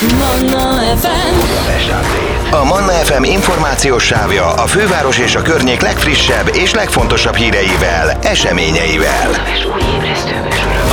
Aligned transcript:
Manna 0.00 0.96
FM 0.96 1.34
A 2.50 2.64
Manna 2.64 2.92
FM 2.92 3.22
információs 3.22 4.04
sávja 4.04 4.52
a 4.52 4.66
főváros 4.66 5.18
és 5.18 5.34
a 5.34 5.42
környék 5.42 5.80
legfrissebb 5.80 6.50
és 6.54 6.74
legfontosabb 6.74 7.34
híreivel, 7.34 8.18
eseményeivel. 8.22 9.30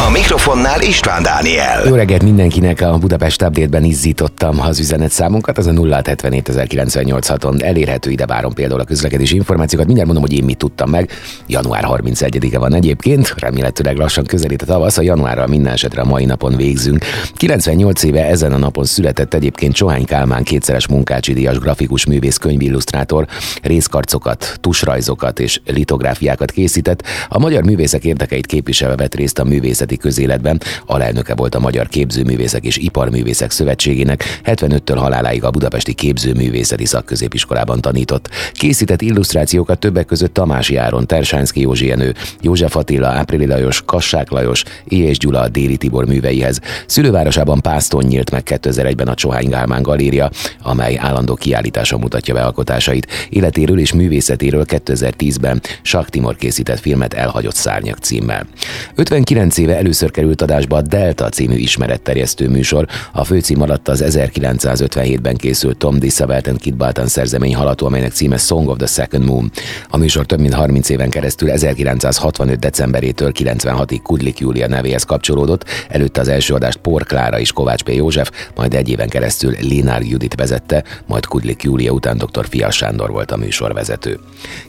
A 0.05 0.10
mikrofonnál 0.10 0.81
István 0.81 1.23
Dániel. 1.23 1.88
Jó 1.88 1.96
reggelt 1.96 2.23
mindenkinek, 2.23 2.81
a 2.81 2.97
Budapest 2.97 3.42
update-ben 3.42 3.83
izzítottam 3.83 4.60
az 4.60 4.79
üzenetszámunkat, 4.79 5.58
az 5.58 5.67
a 5.67 5.72
077986-on 5.72 7.63
elérhető 7.63 8.10
ide 8.10 8.26
várom 8.26 8.54
például 8.54 8.79
a 8.79 8.83
közlekedési 8.83 9.36
információkat. 9.36 9.86
Mindjárt 9.86 10.12
mondom, 10.12 10.29
hogy 10.29 10.37
én 10.40 10.46
mit 10.46 10.58
tudtam 10.58 10.90
meg. 10.90 11.12
Január 11.47 11.83
31-e 11.87 12.60
van 12.60 12.73
egyébként, 12.73 13.33
remélhetőleg 13.37 13.97
lassan 13.97 14.26
közelít 14.26 14.62
a 14.62 14.65
tavasz, 14.65 14.97
a 14.97 15.01
januárral 15.01 15.47
minden 15.47 15.73
esetre 15.73 16.02
a 16.02 16.05
mai 16.05 16.26
napon 16.26 16.55
végzünk. 16.55 17.05
98 17.36 18.04
éve 18.04 18.26
ezen 18.26 18.54
a 18.54 18.58
napon 18.58 18.86
született 18.86 19.34
egyébként 19.34 19.73
Csohány 19.73 20.05
Kálmán 20.05 20.44
kétszeres 20.44 20.88
munkácsi 20.88 21.34
díjas 21.34 21.58
grafikus 21.58 22.05
művész 22.05 22.38
könyvillusztrátor, 22.38 23.27
részkarcokat, 23.62 24.58
tusrajzokat 24.62 25.40
és 25.40 25.62
litográfiákat 25.66 26.52
készített. 26.52 27.04
A 27.30 27.40
magyar 27.40 27.64
művészek 27.64 28.04
érdekeit 28.04 28.45
képviselve 28.45 28.95
vett 28.95 29.16
részt 29.16 29.40
a 29.40 29.44
művészeti 29.88 29.98
közéletben, 29.98 30.62
alelnöke 30.86 31.36
volt 31.36 31.55
a 31.55 31.59
Magyar 31.59 31.88
Képzőművészek 31.88 32.64
és 32.66 32.77
Iparművészek 32.77 33.52
Szövetségének, 33.52 34.41
75-től 34.46 34.96
haláláig 34.98 35.44
a 35.44 35.50
Budapesti 35.50 35.94
Képzőművészeti 35.94 36.86
Szakközépiskolában 36.86 37.82
tanított. 37.82 38.30
Készített 38.52 39.02
illusztrációkat 39.02 39.80
többek 39.80 40.05
között 40.05 40.34
Tamási 40.34 40.76
Áron, 40.76 41.08
Tersánszki 41.08 41.62
Józsi 41.62 41.86
Jenő, 41.86 42.13
József 42.41 42.76
Attila, 42.76 43.08
Áprili 43.08 43.46
Lajos, 43.46 43.82
Kassák 43.86 44.30
Lajos, 44.30 44.63
Éjes 44.88 45.18
Gyula, 45.18 45.50
Déli 45.50 45.77
Tibor 45.77 46.05
műveihez. 46.05 46.60
Szülővárosában 46.85 47.62
Pászton 47.62 48.04
nyílt 48.04 48.32
meg 48.32 48.44
2001-ben 48.46 49.08
a 49.08 49.13
Csohány 49.13 49.49
Gálmán 49.49 49.82
Galéria, 49.82 50.30
amely 50.62 50.98
állandó 50.98 51.35
kiállítása 51.35 51.98
mutatja 51.98 52.34
be 52.34 52.44
alkotásait. 52.44 53.08
Életéről 53.30 53.80
és 53.80 53.93
művészetéről 53.93 54.65
2010-ben 54.68 55.62
Sak 55.82 56.10
Timor 56.10 56.35
készített 56.35 56.80
filmet 56.80 57.13
Elhagyott 57.13 57.55
szárnyak 57.55 57.98
címmel. 57.98 58.48
59 58.96 59.58
éve 59.58 59.77
először 59.78 60.12
került 60.12 60.42
adásba 60.42 60.76
a 60.76 60.82
Delta 60.82 61.30
című 61.30 61.56
ismeretterjesztő 61.56 62.50
műsor. 62.50 62.88
A 63.12 63.24
főcím 63.24 63.62
alatt 63.62 63.88
az 63.88 64.03
1957-ben 64.08 65.36
készült 65.36 65.78
Tom 65.78 66.00
DeSavelt 66.00 66.47
and 66.47 66.59
Kid 66.59 66.75
Baltan 66.75 67.08
szerzemény 67.08 67.56
halató, 67.56 67.86
amelynek 67.86 68.11
címe 68.11 68.38
Song 68.38 68.67
of 68.67 68.78
the 68.78 68.88
Second 68.88 69.25
Moon. 69.25 69.52
A 69.89 69.98
műsor 69.98 70.25
több 70.25 70.39
mint 70.39 70.53
30 70.53 70.89
éven 70.89 71.09
keresztül 71.09 71.52
1965. 71.52 72.59
decemberétől 72.59 73.31
96-ig 73.33 74.00
Kudlik 74.03 74.39
Júlia 74.39 74.67
nevéhez 74.67 75.03
kapcsolódott, 75.03 75.66
előtte 75.89 76.22
az 76.22 76.28
első 76.28 76.53
adást 76.53 76.78
Por 76.78 77.03
Klára 77.03 77.39
és 77.39 77.52
Kovács 77.52 77.83
P. 77.83 77.89
József, 77.89 78.31
majd 78.55 78.73
egy 78.73 78.89
éven 78.89 79.09
keresztül 79.09 79.55
Lénár 79.61 80.02
Judit 80.02 80.36
vezette, 80.36 80.83
majd 81.05 81.25
Kudlik 81.25 81.64
Júlia 81.64 81.92
után 81.92 82.17
dr. 82.17 82.48
Fias 82.50 82.75
Sándor 82.75 83.11
volt 83.11 83.31
a 83.31 83.38
műsorvezető. 83.38 84.20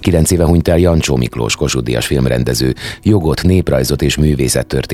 Kilenc 0.00 0.30
éve 0.30 0.44
hunyt 0.44 0.68
el 0.68 0.78
Jancsó 0.78 1.16
Miklós 1.16 1.56
Kossuth 1.56 1.84
Díjas 1.84 2.06
filmrendező, 2.06 2.74
jogot, 3.02 3.42
néprajzot 3.42 4.02
és 4.02 4.16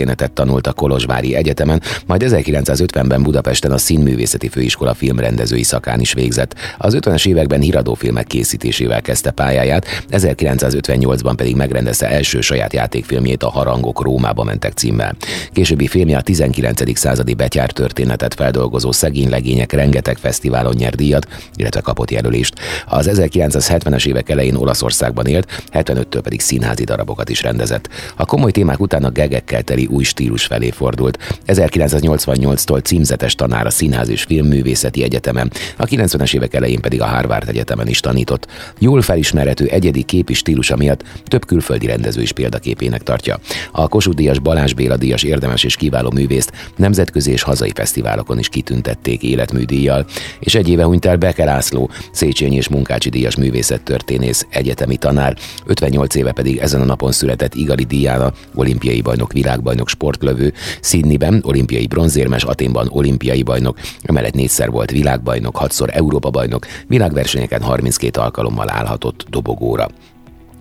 művészettörténetet 0.04 0.32
tanult 0.32 0.66
a 0.66 0.72
Kolozsvári 0.72 1.34
Egyetemen, 1.34 1.82
majd 2.06 2.22
1950-ben 2.24 3.22
Budapesten 3.22 3.72
a 3.72 3.78
Színművészeti 3.78 4.48
Főiskola 4.48 4.94
filmrendezői 4.94 5.62
szakán 5.62 6.00
is 6.00 6.12
végzett. 6.12 6.54
Az 6.78 6.96
50-es 7.00 7.26
években 7.26 7.60
híradófilmek 7.60 8.26
készítésével 8.26 9.02
kezdte 9.02 9.30
pályáját, 9.30 9.86
1958-ban 10.10 11.32
pedig 11.36 11.56
megrendezte 11.56 12.08
első 12.08 12.40
saját 12.40 12.72
játékfilmjét 12.72 13.42
a 13.42 13.50
Harangok 13.50 14.02
Rómába 14.02 14.44
mentek 14.44 14.72
címmel. 14.72 15.16
Későbbi 15.52 15.86
filmje 15.86 16.16
a 16.16 16.22
19. 16.22 16.98
századi 16.98 17.34
betyár 17.34 17.70
történetet 17.70 18.34
feldolgozó 18.34 18.92
szegény 18.92 19.28
legények 19.28 19.72
rengeteg 19.72 20.16
fesztiválon 20.16 20.74
nyert 20.76 20.96
díjat, 20.96 21.26
illetve 21.56 21.80
kapott 21.80 22.10
jelölést. 22.10 22.54
Az 22.86 23.10
1970-es 23.12 24.06
évek 24.06 24.28
elején 24.28 24.54
Olaszországban 24.54 25.26
élt, 25.26 25.62
75-től 25.72 26.20
pedig 26.22 26.40
színházi 26.40 26.84
darabokat 26.84 27.28
is 27.28 27.42
rendezett. 27.42 27.88
A 28.16 28.24
komoly 28.24 28.50
témák 28.50 28.80
után 28.80 29.04
a 29.04 29.10
gegekkel 29.10 29.62
teli 29.62 29.88
új 29.94 30.04
stílus 30.04 30.44
felé 30.44 30.70
fordult. 30.70 31.18
1988-tól 31.46 32.82
címzetes 32.82 33.34
tanár 33.34 33.66
a 33.66 33.70
Színház 33.70 34.08
és 34.08 34.22
Filmművészeti 34.22 35.02
Egyetemen, 35.02 35.52
a 35.76 35.84
90-es 35.84 36.34
évek 36.34 36.54
elején 36.54 36.80
pedig 36.80 37.00
a 37.00 37.06
Harvard 37.06 37.48
Egyetemen 37.48 37.88
is 37.88 38.00
tanított. 38.00 38.46
Jól 38.78 39.02
felismerhető 39.02 39.66
egyedi 39.66 40.02
képi 40.02 40.34
stílusa 40.34 40.76
miatt 40.76 41.04
több 41.24 41.46
külföldi 41.46 41.86
rendező 41.86 42.22
is 42.22 42.32
példaképének 42.32 43.02
tartja. 43.02 43.38
A 43.72 43.88
Kossuth 43.88 44.16
Díjas 44.16 44.38
Balázs 44.38 44.72
Béla 44.72 44.96
Díjas 44.96 45.22
érdemes 45.22 45.64
és 45.64 45.76
kiváló 45.76 46.10
művészt 46.10 46.52
nemzetközi 46.76 47.30
és 47.30 47.42
hazai 47.42 47.72
fesztiválokon 47.74 48.38
is 48.38 48.48
kitüntették 48.48 49.22
életműdíjjal, 49.22 50.06
és 50.38 50.54
egy 50.54 50.68
éve 50.68 50.84
hunyt 50.84 51.04
el 51.04 51.16
Beke 51.16 51.44
László, 51.44 51.90
Széchenyi 52.12 52.56
és 52.56 52.68
Munkácsi 52.68 53.08
Díjas 53.08 53.36
művészettörténész, 53.36 54.46
egyetemi 54.50 54.96
tanár, 54.96 55.36
58 55.66 56.14
éve 56.14 56.32
pedig 56.32 56.56
ezen 56.56 56.80
a 56.80 56.84
napon 56.84 57.12
született 57.12 57.54
Igali 57.54 57.84
Diana, 57.84 58.32
olimpiai 58.54 59.00
bajnok, 59.00 59.32
világbajnok, 59.32 59.83
sportlövő, 59.88 60.52
Sydneyben 60.80 61.42
olimpiai 61.46 61.86
bronzérmes, 61.86 62.44
Aténban 62.44 62.88
olimpiai 62.90 63.42
bajnok, 63.42 63.78
emellett 64.02 64.34
négyszer 64.34 64.70
volt 64.70 64.90
világbajnok, 64.90 65.56
hatszor 65.56 65.90
Európa 65.92 66.30
bajnok, 66.30 66.66
világversenyeken 66.86 67.62
32 67.62 68.20
alkalommal 68.20 68.70
állhatott 68.70 69.26
dobogóra. 69.30 69.88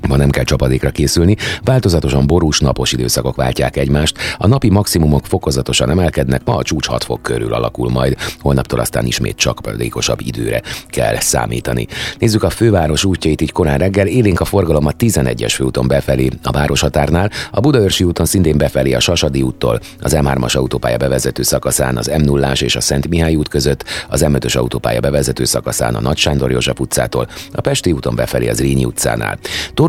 Ma 0.07 0.15
nem 0.15 0.29
kell 0.29 0.43
csapadékra 0.43 0.89
készülni, 0.89 1.35
változatosan 1.63 2.27
borús 2.27 2.59
napos 2.59 2.91
időszakok 2.91 3.35
váltják 3.35 3.77
egymást, 3.77 4.17
a 4.37 4.47
napi 4.47 4.69
maximumok 4.69 5.25
fokozatosan 5.25 5.89
emelkednek, 5.89 6.41
ma 6.45 6.55
a 6.55 6.63
csúcs 6.63 6.87
6 6.87 7.03
fok 7.03 7.21
körül 7.21 7.53
alakul 7.53 7.89
majd, 7.89 8.17
holnaptól 8.39 8.79
aztán 8.79 9.05
ismét 9.05 9.35
csapadékosabb 9.35 10.19
időre 10.21 10.61
kell 10.87 11.19
számítani. 11.19 11.87
Nézzük 12.19 12.43
a 12.43 12.49
főváros 12.49 13.05
útjait 13.05 13.41
így 13.41 13.51
korán 13.51 13.77
reggel, 13.77 14.07
élénk 14.07 14.39
a 14.39 14.45
forgalom 14.45 14.85
a 14.85 14.91
11-es 14.91 15.53
főúton 15.55 15.87
befelé 15.87 16.29
a 16.43 16.51
városhatárnál, 16.51 17.31
a 17.51 17.59
Budaörsi 17.59 18.03
úton 18.03 18.25
szintén 18.25 18.57
befelé 18.57 18.93
a 18.93 18.99
Sasadi 18.99 19.41
úttól, 19.41 19.79
az 20.01 20.15
M3-as 20.15 20.57
autópálya 20.57 20.97
bevezető 20.97 21.41
szakaszán 21.43 21.97
az 21.97 22.11
m 22.17 22.21
0 22.21 22.51
és 22.51 22.75
a 22.75 22.81
Szent 22.81 23.07
Mihály 23.07 23.35
út 23.35 23.47
között, 23.47 23.83
az 24.09 24.25
M5-ös 24.27 24.57
autópálya 24.57 24.99
bevezető 24.99 25.43
szakaszán 25.43 25.95
a 25.95 26.01
Nagy 26.01 26.17
Sándor 26.17 26.51
József 26.51 26.79
utcától, 26.79 27.27
a 27.53 27.61
Pesti 27.61 27.91
úton 27.91 28.15
befelé 28.15 28.49
az 28.49 28.59
Rényi 28.59 28.85
utcánál. 28.85 29.37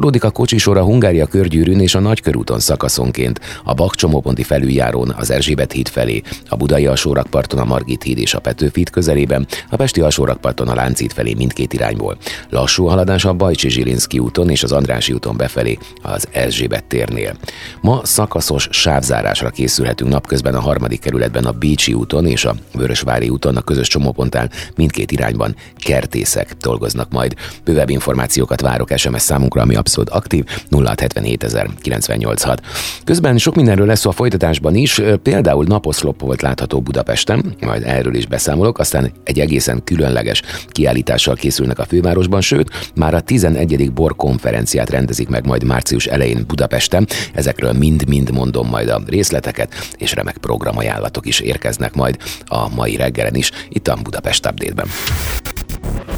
Torlódik 0.05 0.29
a 0.29 0.39
kocsisor 0.39 0.77
a 0.77 0.85
Hungária 0.85 1.27
körgyűrűn 1.27 1.81
és 1.81 1.95
a 1.95 2.01
Nagykörúton 2.01 2.61
szakaszonként, 2.61 3.41
a 3.65 3.75
Bakcsomóponti 3.75 4.43
felüljárón 4.43 5.15
az 5.19 5.31
Erzsébet 5.31 5.73
híd 5.73 5.89
felé, 5.89 6.23
a 6.49 6.57
Budai 6.57 6.87
alsórakparton 6.87 7.59
a 7.59 7.65
Margit 7.65 8.03
híd 8.03 8.19
és 8.19 8.35
a 8.35 8.39
Petőfi 8.39 8.83
közelében, 8.83 9.47
a 9.71 9.77
Pesti 9.77 10.01
alsórakparton 10.01 10.69
a 10.69 10.75
Láncít 10.75 11.13
felé 11.13 11.35
mindkét 11.35 11.73
irányból. 11.73 12.17
Lassú 12.51 12.87
haladás 12.87 13.25
a 13.25 13.33
Bajcsi 13.33 13.69
Zsilinszki 13.69 14.19
úton 14.19 14.51
és 14.51 14.63
az 14.63 14.73
Andrási 14.73 15.13
úton 15.13 15.37
befelé 15.37 15.79
az 16.03 16.29
Erzsébet 16.33 16.85
térnél. 16.85 17.37
Ma 17.81 18.01
szakaszos 18.03 18.69
sávzárásra 18.71 19.51
készülhetünk 19.51 20.11
napközben 20.11 20.55
a 20.55 20.61
harmadik 20.61 21.01
kerületben 21.01 21.45
a 21.45 21.53
Bécsi 21.53 21.93
úton 21.93 22.27
és 22.27 22.45
a 22.45 22.55
Vörösvári 22.73 23.29
úton 23.29 23.57
a 23.57 23.63
közös 23.63 23.89
csomópontán 23.89 24.51
mindkét 24.77 25.13
irányban 25.13 25.55
kertészek 25.77 26.57
dolgoznak 26.61 27.11
majd. 27.11 27.35
Bővebb 27.65 27.91
információkat 27.91 28.61
várok 28.61 28.93
SMS 28.97 29.23
számunkra, 29.23 29.63
ami 29.63 29.75
abszolút 29.75 29.93
aktív 29.97 30.45
0677 30.71 32.61
Közben 33.05 33.39
sok 33.39 33.55
mindenről 33.55 33.87
lesz 33.87 34.01
szó 34.01 34.11
a 34.11 34.13
folytatásban 34.13 34.75
is, 34.75 35.01
például 35.23 35.65
naposzlop 35.65 36.21
volt 36.21 36.43
látható 36.43 36.81
Budapesten, 36.81 37.55
majd 37.61 37.83
erről 37.87 38.15
is 38.15 38.27
beszámolok, 38.27 38.79
aztán 38.79 39.13
egy 39.25 39.41
egészen 39.41 39.85
különleges 39.85 40.43
kiállítással 40.69 41.35
készülnek 41.35 41.79
a 41.79 41.85
fővárosban, 41.85 42.41
sőt, 42.41 42.91
már 42.95 43.15
a 43.15 43.21
11. 43.21 43.93
bor 43.93 44.17
konferenciát 44.17 44.91
rendezik 44.91 45.29
meg 45.29 45.47
majd 45.47 45.65
március 45.65 46.07
elején 46.07 46.45
Budapesten. 46.47 47.07
Ezekről 47.33 47.73
mind-mind 47.73 48.31
mondom 48.31 48.69
majd 48.69 48.89
a 48.89 49.03
részleteket, 49.07 49.75
és 49.97 50.15
remek 50.15 50.37
programajánlatok 50.37 51.27
is 51.27 51.41
érkeznek 51.41 51.95
majd 51.95 52.17
a 52.47 52.75
mai 52.75 52.97
reggelen 52.97 53.35
is, 53.35 53.51
itt 53.69 53.89
a 53.89 53.99
Budapest 54.03 54.47
Update-ben. 54.47 54.87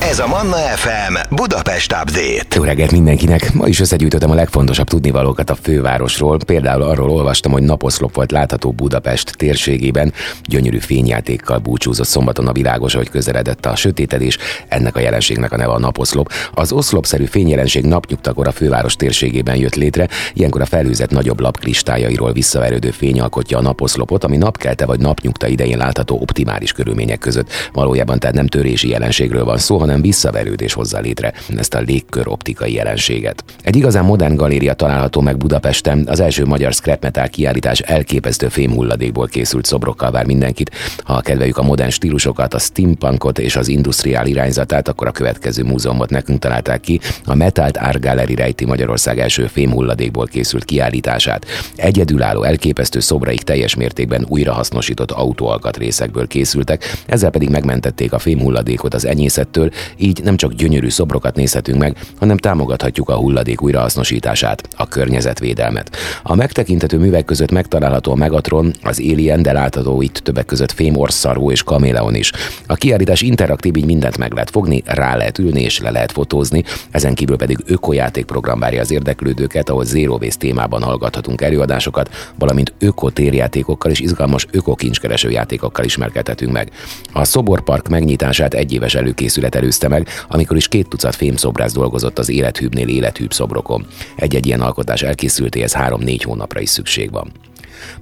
Ez 0.08 0.18
a 0.18 0.26
Manna 0.26 0.56
FM 0.56 1.34
Budapest 1.34 1.92
Update. 1.92 2.56
Jó 2.56 2.62
reggelt 2.62 2.90
mindenkinek! 2.90 3.52
Ma 3.52 3.66
is 3.66 3.80
összegyűjtöttem 3.80 4.30
a 4.30 4.34
legfontosabb 4.34 4.88
tudnivalókat 4.88 5.50
a 5.50 5.54
fővárosról. 5.54 6.38
Például 6.46 6.82
arról 6.82 7.10
olvastam, 7.10 7.52
hogy 7.52 7.62
naposzlop 7.62 8.14
volt 8.14 8.30
látható 8.30 8.72
Budapest 8.72 9.36
térségében. 9.36 10.12
Gyönyörű 10.44 10.78
fényjátékkal 10.78 11.58
búcsúzott 11.58 12.06
szombaton 12.06 12.46
a 12.46 12.52
világos, 12.52 12.94
hogy 12.94 13.10
közeledett 13.10 13.66
a 13.66 13.76
sötétedés. 13.76 14.38
Ennek 14.68 14.96
a 14.96 15.00
jelenségnek 15.00 15.52
a 15.52 15.56
neve 15.56 15.72
a 15.72 15.78
naposzlop. 15.78 16.32
Az 16.54 16.72
oszlopszerű 16.72 17.24
fényjelenség 17.24 17.84
napnyugtakor 17.84 18.46
a 18.46 18.52
főváros 18.52 18.96
térségében 18.96 19.56
jött 19.56 19.74
létre. 19.74 20.08
Ilyenkor 20.32 20.60
a 20.60 20.66
felőzet 20.66 21.10
nagyobb 21.10 21.40
lap 21.40 21.58
kristályairól 21.58 22.32
visszaverődő 22.32 22.90
fény 22.90 23.20
alkotja 23.20 23.58
a 23.58 23.62
naposzlopot, 23.62 24.24
ami 24.24 24.36
napkelte 24.36 24.86
vagy 24.86 25.00
napnyugta 25.00 25.46
idején 25.46 25.78
látható 25.78 26.20
optimális 26.20 26.72
körülmények 26.72 27.18
között. 27.18 27.50
Valójában 27.72 28.18
tehát 28.18 28.36
nem 28.36 28.46
törési 28.46 28.88
jelenségről 28.88 29.44
van 29.44 29.58
szó, 29.58 29.78
hanem 29.78 29.94
egyszerűen 29.96 30.00
visszaverődés 30.02 30.72
hozza 30.72 31.00
létre 31.00 31.32
ezt 31.56 31.74
a 31.74 31.80
légkör 31.80 32.28
optikai 32.28 32.72
jelenséget. 32.72 33.44
Egy 33.62 33.76
igazán 33.76 34.04
modern 34.04 34.36
galéria 34.36 34.74
található 34.74 35.20
meg 35.20 35.36
Budapesten, 35.36 36.06
az 36.08 36.20
első 36.20 36.44
magyar 36.44 36.72
scrap 36.72 37.02
metal 37.02 37.28
kiállítás 37.28 37.80
elképesztő 37.80 38.48
fémhulladékból 38.48 39.26
készült 39.26 39.64
szobrokkal 39.64 40.10
vár 40.10 40.26
mindenkit. 40.26 40.70
Ha 41.04 41.20
kedveljük 41.20 41.56
a 41.56 41.62
modern 41.62 41.90
stílusokat, 41.90 42.54
a 42.54 42.58
steampunkot 42.58 43.38
és 43.38 43.56
az 43.56 43.68
industriál 43.68 44.26
irányzatát, 44.26 44.88
akkor 44.88 45.06
a 45.06 45.12
következő 45.12 45.62
múzeumot 45.62 46.10
nekünk 46.10 46.38
találták 46.38 46.80
ki, 46.80 47.00
a 47.24 47.34
Metalt 47.34 47.76
Art 47.76 48.00
Gallery 48.00 48.34
rejti 48.34 48.64
Magyarország 48.64 49.18
első 49.18 49.46
fémhulladékból 49.46 50.26
készült 50.26 50.64
kiállítását. 50.64 51.46
Egyedülálló 51.76 52.42
elképesztő 52.42 53.00
szobraik 53.00 53.42
teljes 53.42 53.74
mértékben 53.74 54.26
újrahasznosított 54.28 55.10
autóalkatrészekből 55.10 56.26
készültek, 56.26 56.84
ezzel 57.06 57.30
pedig 57.30 57.48
megmentették 57.48 58.12
a 58.12 58.18
fémhulladékot 58.18 58.94
az 58.94 59.06
enyészettől, 59.06 59.70
így 59.96 60.22
nem 60.22 60.36
csak 60.36 60.52
gyönyörű 60.52 60.88
szobrokat 60.88 61.34
nézhetünk 61.36 61.78
meg, 61.78 61.96
hanem 62.18 62.36
támogathatjuk 62.36 63.08
a 63.08 63.16
hulladék 63.16 63.62
újrahasznosítását, 63.62 64.68
a 64.76 64.88
környezetvédelmet. 64.88 65.96
A 66.22 66.34
megtekintető 66.34 66.98
művek 66.98 67.24
között 67.24 67.50
megtalálható 67.50 68.12
a 68.12 68.14
Megatron, 68.14 68.72
az 68.82 68.98
Alien, 68.98 69.42
de 69.42 69.52
látható 69.52 70.02
itt 70.02 70.16
többek 70.16 70.46
között 70.46 70.72
fémorszarvó 70.72 71.50
és 71.50 71.62
kaméleon 71.62 72.14
is. 72.14 72.32
A 72.66 72.74
kiállítás 72.74 73.22
interaktív, 73.22 73.76
így 73.76 73.84
mindent 73.84 74.18
meg 74.18 74.32
lehet 74.32 74.50
fogni, 74.50 74.82
rá 74.84 75.16
lehet 75.16 75.38
ülni 75.38 75.62
és 75.62 75.80
le 75.80 75.90
lehet 75.90 76.12
fotózni, 76.12 76.64
ezen 76.90 77.14
kívül 77.14 77.36
pedig 77.36 77.58
ökojátékprogram 77.66 78.58
várja 78.58 78.80
az 78.80 78.90
érdeklődőket, 78.90 79.68
ahol 79.68 79.84
Zero 79.84 80.16
Waste 80.16 80.38
témában 80.38 80.82
hallgathatunk 80.82 81.40
előadásokat, 81.40 82.32
valamint 82.38 82.72
ökotérjátékokkal 82.78 83.90
és 83.90 84.00
izgalmas 84.00 84.46
ökokincskereső 84.50 85.30
játékokkal 85.30 85.84
ismerkedhetünk 85.84 86.52
meg. 86.52 86.70
A 87.12 87.24
Szoborpark 87.24 87.88
megnyitását 87.88 88.54
egy 88.54 88.72
éves 88.72 88.94
előkészület 88.94 89.54
előzte 89.82 89.88
meg, 89.88 90.24
amikor 90.28 90.56
is 90.56 90.68
két 90.68 90.88
tucat 90.88 91.14
fémszobrász 91.14 91.72
dolgozott 91.72 92.18
az 92.18 92.28
élethűbnél 92.28 92.88
élethűbb 92.88 93.32
szobrokon. 93.32 93.86
Egy-egy 94.16 94.46
ilyen 94.46 94.60
alkotás 94.60 95.02
elkészültéhez 95.02 95.72
három-négy 95.72 96.22
hónapra 96.22 96.60
is 96.60 96.68
szükség 96.68 97.10
van. 97.10 97.32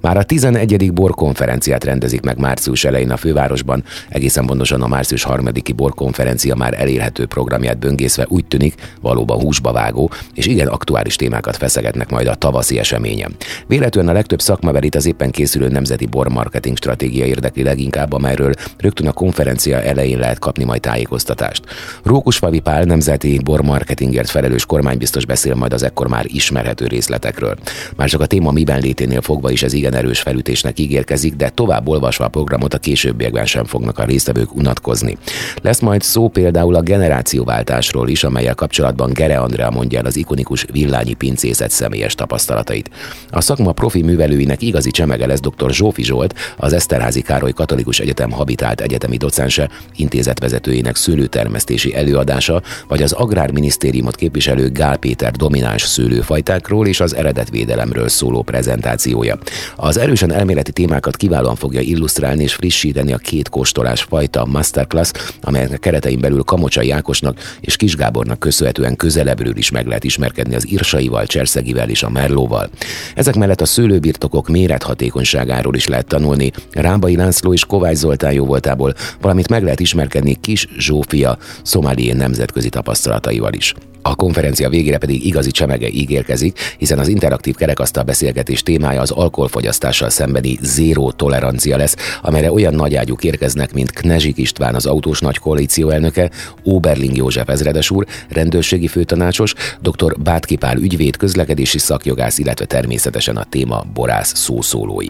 Már 0.01 0.17
a 0.17 0.23
11. 0.23 0.93
borkonferenciát 0.93 1.83
rendezik 1.83 2.21
meg 2.21 2.37
március 2.37 2.83
elején 2.83 3.11
a 3.11 3.17
fővárosban, 3.17 3.83
egészen 4.09 4.45
pontosan 4.45 4.81
a 4.81 4.87
március 4.87 5.23
3. 5.23 5.47
borkonferencia 5.75 6.55
már 6.55 6.73
elérhető 6.73 7.25
programját 7.25 7.79
böngészve 7.79 8.25
úgy 8.29 8.45
tűnik, 8.45 8.73
valóban 9.01 9.39
húsba 9.39 9.71
vágó, 9.71 10.11
és 10.33 10.45
igen 10.45 10.67
aktuális 10.67 11.15
témákat 11.15 11.57
feszegetnek 11.57 12.09
majd 12.09 12.27
a 12.27 12.35
tavaszi 12.35 12.79
eseményen. 12.79 13.35
Véletlenül 13.67 14.09
a 14.09 14.13
legtöbb 14.13 14.41
szakmaverit 14.41 14.95
az 14.95 15.05
éppen 15.05 15.31
készülő 15.31 15.67
nemzeti 15.67 16.05
bormarketing 16.05 16.77
stratégia 16.77 17.25
érdekli 17.25 17.63
leginkább, 17.63 18.13
amelyről 18.13 18.53
rögtön 18.77 19.07
a 19.07 19.11
konferencia 19.11 19.81
elején 19.81 20.19
lehet 20.19 20.39
kapni 20.39 20.63
majd 20.63 20.81
tájékoztatást. 20.81 21.63
Rókusfavi 22.03 22.59
Pál 22.59 22.83
nemzeti 22.83 23.39
bormarketingért 23.43 24.29
felelős 24.29 24.65
kormánybiztos 24.65 25.25
beszél 25.25 25.55
majd 25.55 25.73
az 25.73 25.83
ekkor 25.83 26.07
már 26.07 26.25
ismerhető 26.27 26.87
részletekről. 26.87 27.55
Már 27.95 28.09
csak 28.09 28.21
a 28.21 28.25
téma 28.25 28.51
miben 28.51 28.79
léténél 28.81 29.21
fogva 29.21 29.51
is 29.51 29.63
ez 29.65 29.73
igen 29.73 29.93
erős 29.93 30.19
felütésnek 30.19 30.79
ígérkezik, 30.79 31.35
de 31.35 31.49
tovább 31.49 31.87
olvasva 31.87 32.25
a 32.25 32.27
programot 32.27 32.73
a 32.73 32.77
későbbiekben 32.77 33.45
sem 33.45 33.65
fognak 33.65 33.99
a 33.99 34.03
résztvevők 34.03 34.55
unatkozni. 34.55 35.17
Lesz 35.61 35.79
majd 35.79 36.01
szó 36.01 36.27
például 36.27 36.75
a 36.75 36.81
generációváltásról 36.81 38.09
is, 38.09 38.23
amelyel 38.23 38.55
kapcsolatban 38.55 39.13
Gere 39.13 39.37
Andrea 39.37 39.71
mondja 39.71 39.99
el 39.99 40.05
az 40.05 40.15
ikonikus 40.15 40.65
villányi 40.71 41.13
pincészet 41.13 41.71
személyes 41.71 42.15
tapasztalatait. 42.15 42.89
A 43.29 43.41
szakma 43.41 43.71
profi 43.71 44.01
művelőinek 44.01 44.61
igazi 44.61 44.91
csemege 44.91 45.25
lesz 45.25 45.39
dr. 45.39 45.71
Zsófi 45.71 46.03
Zsolt, 46.03 46.35
az 46.57 46.73
Eszterházi 46.73 47.21
Károly 47.21 47.51
Katolikus 47.51 47.99
Egyetem 47.99 48.31
habitált 48.31 48.81
egyetemi 48.81 49.17
docense, 49.17 49.69
intézetvezetőjének 49.95 50.95
szőlőtermesztési 50.95 51.95
előadása, 51.95 52.61
vagy 52.87 53.01
az 53.01 53.11
Agrárminisztériumot 53.11 54.15
képviselő 54.15 54.71
Gál 54.71 54.97
Péter 54.97 55.31
domináns 55.31 55.81
szőlőfajtákról 55.81 56.87
és 56.87 56.99
az 56.99 57.15
eredetvédelemről 57.15 58.07
szóló 58.07 58.41
prezentációja. 58.41 59.37
Az 59.75 59.97
erősen 59.97 60.31
elméleti 60.31 60.71
témákat 60.71 61.17
kiválóan 61.17 61.55
fogja 61.55 61.79
illusztrálni 61.81 62.43
és 62.43 62.53
frissíteni 62.53 63.13
a 63.13 63.17
két 63.17 63.49
kóstolás 63.49 64.01
fajta 64.01 64.45
masterclass, 64.45 65.11
amelynek 65.41 65.79
keretein 65.79 66.19
belül 66.19 66.43
Kamocsai 66.43 66.91
Ákosnak 66.91 67.39
és 67.59 67.75
Kis 67.75 67.95
Gábornak 67.95 68.39
köszönhetően 68.39 68.95
közelebbről 68.95 69.57
is 69.57 69.69
meg 69.69 69.87
lehet 69.87 70.03
ismerkedni 70.03 70.55
az 70.55 70.67
Irsaival, 70.67 71.25
Cserszegivel 71.25 71.89
és 71.89 72.03
a 72.03 72.09
Merlóval. 72.09 72.69
Ezek 73.15 73.35
mellett 73.35 73.61
a 73.61 73.65
szőlőbirtokok 73.65 74.47
mérethatékonyságáról 74.47 75.75
is 75.75 75.87
lehet 75.87 76.07
tanulni, 76.07 76.51
Rábai 76.71 77.15
László 77.15 77.53
és 77.53 77.65
Kovács 77.65 77.97
Zoltán 77.97 78.33
jóvoltából, 78.33 78.93
valamint 79.21 79.49
meg 79.49 79.63
lehet 79.63 79.79
ismerkedni 79.79 80.37
Kis 80.41 80.67
Zsófia 80.77 81.37
szomálién 81.63 82.15
nemzetközi 82.15 82.69
tapasztalataival 82.69 83.53
is. 83.53 83.73
A 84.07 84.15
konferencia 84.15 84.69
végére 84.69 84.97
pedig 84.97 85.25
igazi 85.25 85.51
csemege 85.51 85.89
ígérkezik, 85.89 86.59
hiszen 86.77 86.99
az 86.99 87.07
interaktív 87.07 87.55
kerekasztal 87.55 88.03
beszélgetés 88.03 88.63
témája 88.63 89.01
az 89.01 89.11
alkoholfogyasztással 89.11 90.09
szembeni 90.09 90.57
zéró 90.61 91.11
tolerancia 91.11 91.77
lesz, 91.77 91.95
amelyre 92.21 92.51
olyan 92.51 92.73
nagyágyúk 92.73 93.23
érkeznek, 93.23 93.73
mint 93.73 93.91
Knezsik 93.91 94.37
István, 94.37 94.75
az 94.75 94.85
autós 94.85 95.19
nagy 95.19 95.37
koalíció 95.37 95.89
elnöke, 95.89 96.29
Oberling 96.63 97.15
József 97.15 97.49
ezredes 97.49 97.91
úr, 97.91 98.05
rendőrségi 98.29 98.87
főtanácsos, 98.87 99.53
dr. 99.81 100.19
Bátki 100.19 100.55
Pál 100.55 100.77
ügyvéd, 100.77 101.17
közlekedési 101.17 101.77
szakjogász, 101.77 102.37
illetve 102.37 102.65
természetesen 102.65 103.37
a 103.37 103.43
téma 103.43 103.85
borász 103.93 104.37
szószólói. 104.37 105.09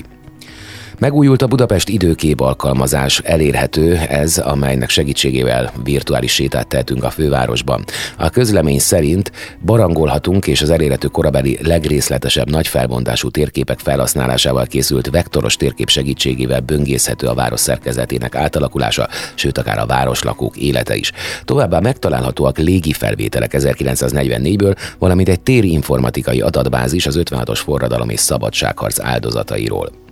Megújult 0.99 1.41
a 1.41 1.47
Budapest 1.47 1.89
időkép 1.89 2.39
alkalmazás, 2.39 3.19
elérhető 3.19 3.95
ez, 3.95 4.37
amelynek 4.37 4.89
segítségével 4.89 5.71
virtuális 5.83 6.33
sétát 6.33 6.67
tehetünk 6.67 7.03
a 7.03 7.09
fővárosban. 7.09 7.83
A 8.17 8.29
közlemény 8.29 8.79
szerint 8.79 9.31
barangolhatunk 9.65 10.47
és 10.47 10.61
az 10.61 10.69
elérhető 10.69 11.07
korabeli 11.07 11.57
legrészletesebb 11.61 12.49
nagy 12.49 12.67
felbontású 12.67 13.29
térképek 13.29 13.79
felhasználásával 13.79 14.65
készült 14.65 15.09
vektoros 15.09 15.55
térkép 15.55 15.89
segítségével 15.89 16.59
böngészhető 16.59 17.27
a 17.27 17.33
város 17.33 17.59
szerkezetének 17.59 18.35
átalakulása, 18.35 19.09
sőt 19.35 19.57
akár 19.57 19.79
a 19.79 19.85
városlakók 19.85 20.57
élete 20.57 20.95
is. 20.95 21.11
Továbbá 21.45 21.79
megtalálhatóak 21.79 22.57
légi 22.57 22.93
felvételek 22.93 23.53
1944-ből, 23.57 24.75
valamint 24.99 25.29
egy 25.29 25.41
téri 25.41 25.71
informatikai 25.71 26.41
adatbázis 26.41 27.05
az 27.05 27.19
56-os 27.23 27.59
forradalom 27.63 28.09
és 28.09 28.19
szabadságharc 28.19 28.99
áldozatairól. 28.99 30.03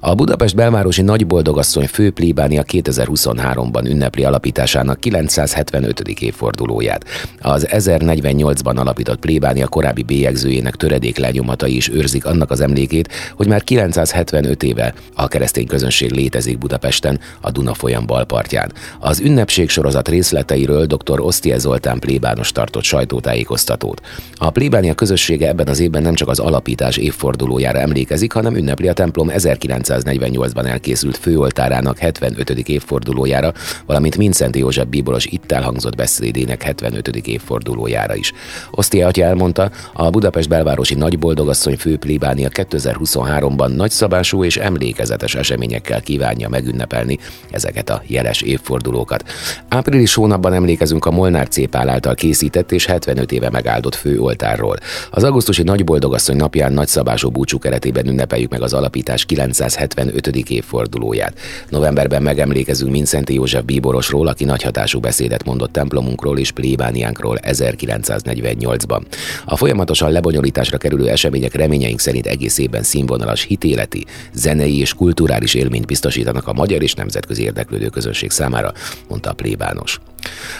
A 0.00 0.14
Budapest 0.14 0.54
belvárosi 0.54 1.02
Nagyboldogasszony 1.02 1.86
fő 1.86 2.10
plébánia 2.10 2.64
2023-ban 2.72 3.84
ünnepli 3.88 4.24
alapításának 4.24 5.00
975. 5.00 6.00
évfordulóját. 6.00 7.04
Az 7.40 7.66
1048-ban 7.70 8.76
alapított 8.76 9.18
plébánia 9.18 9.68
korábbi 9.68 10.02
bélyegzőjének 10.02 10.74
töredék 10.74 11.18
lenyomatai 11.18 11.76
is 11.76 11.88
őrzik 11.88 12.26
annak 12.26 12.50
az 12.50 12.60
emlékét, 12.60 13.08
hogy 13.36 13.46
már 13.46 13.64
975 13.64 14.62
éve 14.62 14.94
a 15.14 15.28
keresztény 15.28 15.66
közönség 15.66 16.10
létezik 16.10 16.58
Budapesten, 16.58 17.20
a 17.40 17.50
Duna 17.50 17.74
folyam 17.74 18.06
balpartján. 18.06 18.72
Az 19.00 19.20
ünnepség 19.20 19.68
sorozat 19.68 20.08
részleteiről 20.08 20.86
dr. 20.86 21.20
Osztie 21.20 21.58
Zoltán 21.58 21.98
plébános 21.98 22.52
tartott 22.52 22.82
sajtótájékoztatót. 22.82 24.00
A 24.34 24.50
plébánia 24.50 24.94
közössége 24.94 25.48
ebben 25.48 25.68
az 25.68 25.80
évben 25.80 26.02
nem 26.02 26.14
csak 26.14 26.28
az 26.28 26.38
alapítás 26.38 26.96
évfordulójára 26.96 27.78
emlékezik, 27.78 28.32
hanem 28.32 28.56
ünnepli 28.56 28.88
a 28.88 28.92
templom 28.92 29.28
1900 29.28 29.85
1948-ban 29.86 30.66
elkészült 30.66 31.16
főoltárának 31.16 31.98
75. 31.98 32.50
évfordulójára, 32.50 33.52
valamint 33.86 34.16
Mincenti 34.16 34.58
József 34.58 34.86
bíboros 34.86 35.26
itt 35.26 35.52
elhangzott 35.52 35.96
beszédének 35.96 36.62
75. 36.62 37.08
évfordulójára 37.08 38.14
is. 38.14 38.32
Osztia 38.70 39.06
atya 39.06 39.24
elmondta, 39.24 39.70
a 39.92 40.10
Budapest 40.10 40.48
belvárosi 40.48 40.94
nagyboldogasszony 40.94 41.76
fő 41.76 41.96
plébánia 41.96 42.48
2023-ban 42.52 43.74
nagyszabású 43.74 44.44
és 44.44 44.56
emlékezetes 44.56 45.34
eseményekkel 45.34 46.00
kívánja 46.00 46.48
megünnepelni 46.48 47.18
ezeket 47.50 47.90
a 47.90 48.02
jeles 48.06 48.40
évfordulókat. 48.40 49.24
Április 49.68 50.14
hónapban 50.14 50.52
emlékezünk 50.52 51.04
a 51.04 51.10
Molnár 51.10 51.48
Cépál 51.48 51.88
által 51.88 52.14
készített 52.14 52.72
és 52.72 52.86
75 52.86 53.32
éve 53.32 53.50
megáldott 53.50 53.94
főoltárról. 53.94 54.76
Az 55.10 55.24
augusztusi 55.24 55.62
nagyboldogasszony 55.62 56.36
napján 56.36 56.72
nagyszabású 56.72 57.30
búcsú 57.30 57.58
keretében 57.58 58.06
ünnepeljük 58.06 58.50
meg 58.50 58.62
az 58.62 58.72
alapítás 58.72 59.24
970 59.24 59.75
75. 59.76 60.26
évfordulóját. 60.26 61.38
Novemberben 61.68 62.22
megemlékezünk 62.22 62.90
Mincenti 62.90 63.34
József 63.34 63.64
bíborosról, 63.64 64.26
aki 64.26 64.44
nagy 64.44 64.62
hatású 64.62 65.00
beszédet 65.00 65.44
mondott 65.44 65.72
templomunkról 65.72 66.38
és 66.38 66.50
plébániánkról 66.50 67.38
1948-ban. 67.42 69.02
A 69.44 69.56
folyamatosan 69.56 70.10
lebonyolításra 70.10 70.78
kerülő 70.78 71.08
események 71.08 71.54
reményeink 71.54 72.00
szerint 72.00 72.26
egész 72.26 72.58
évben 72.58 72.82
színvonalas 72.82 73.42
hitéleti, 73.42 74.04
zenei 74.32 74.78
és 74.78 74.94
kulturális 74.94 75.54
élményt 75.54 75.86
biztosítanak 75.86 76.48
a 76.48 76.52
magyar 76.52 76.82
és 76.82 76.94
nemzetközi 76.94 77.42
érdeklődő 77.42 77.88
közönség 77.88 78.30
számára, 78.30 78.72
mondta 79.08 79.30
a 79.30 79.34
plébános. 79.34 80.00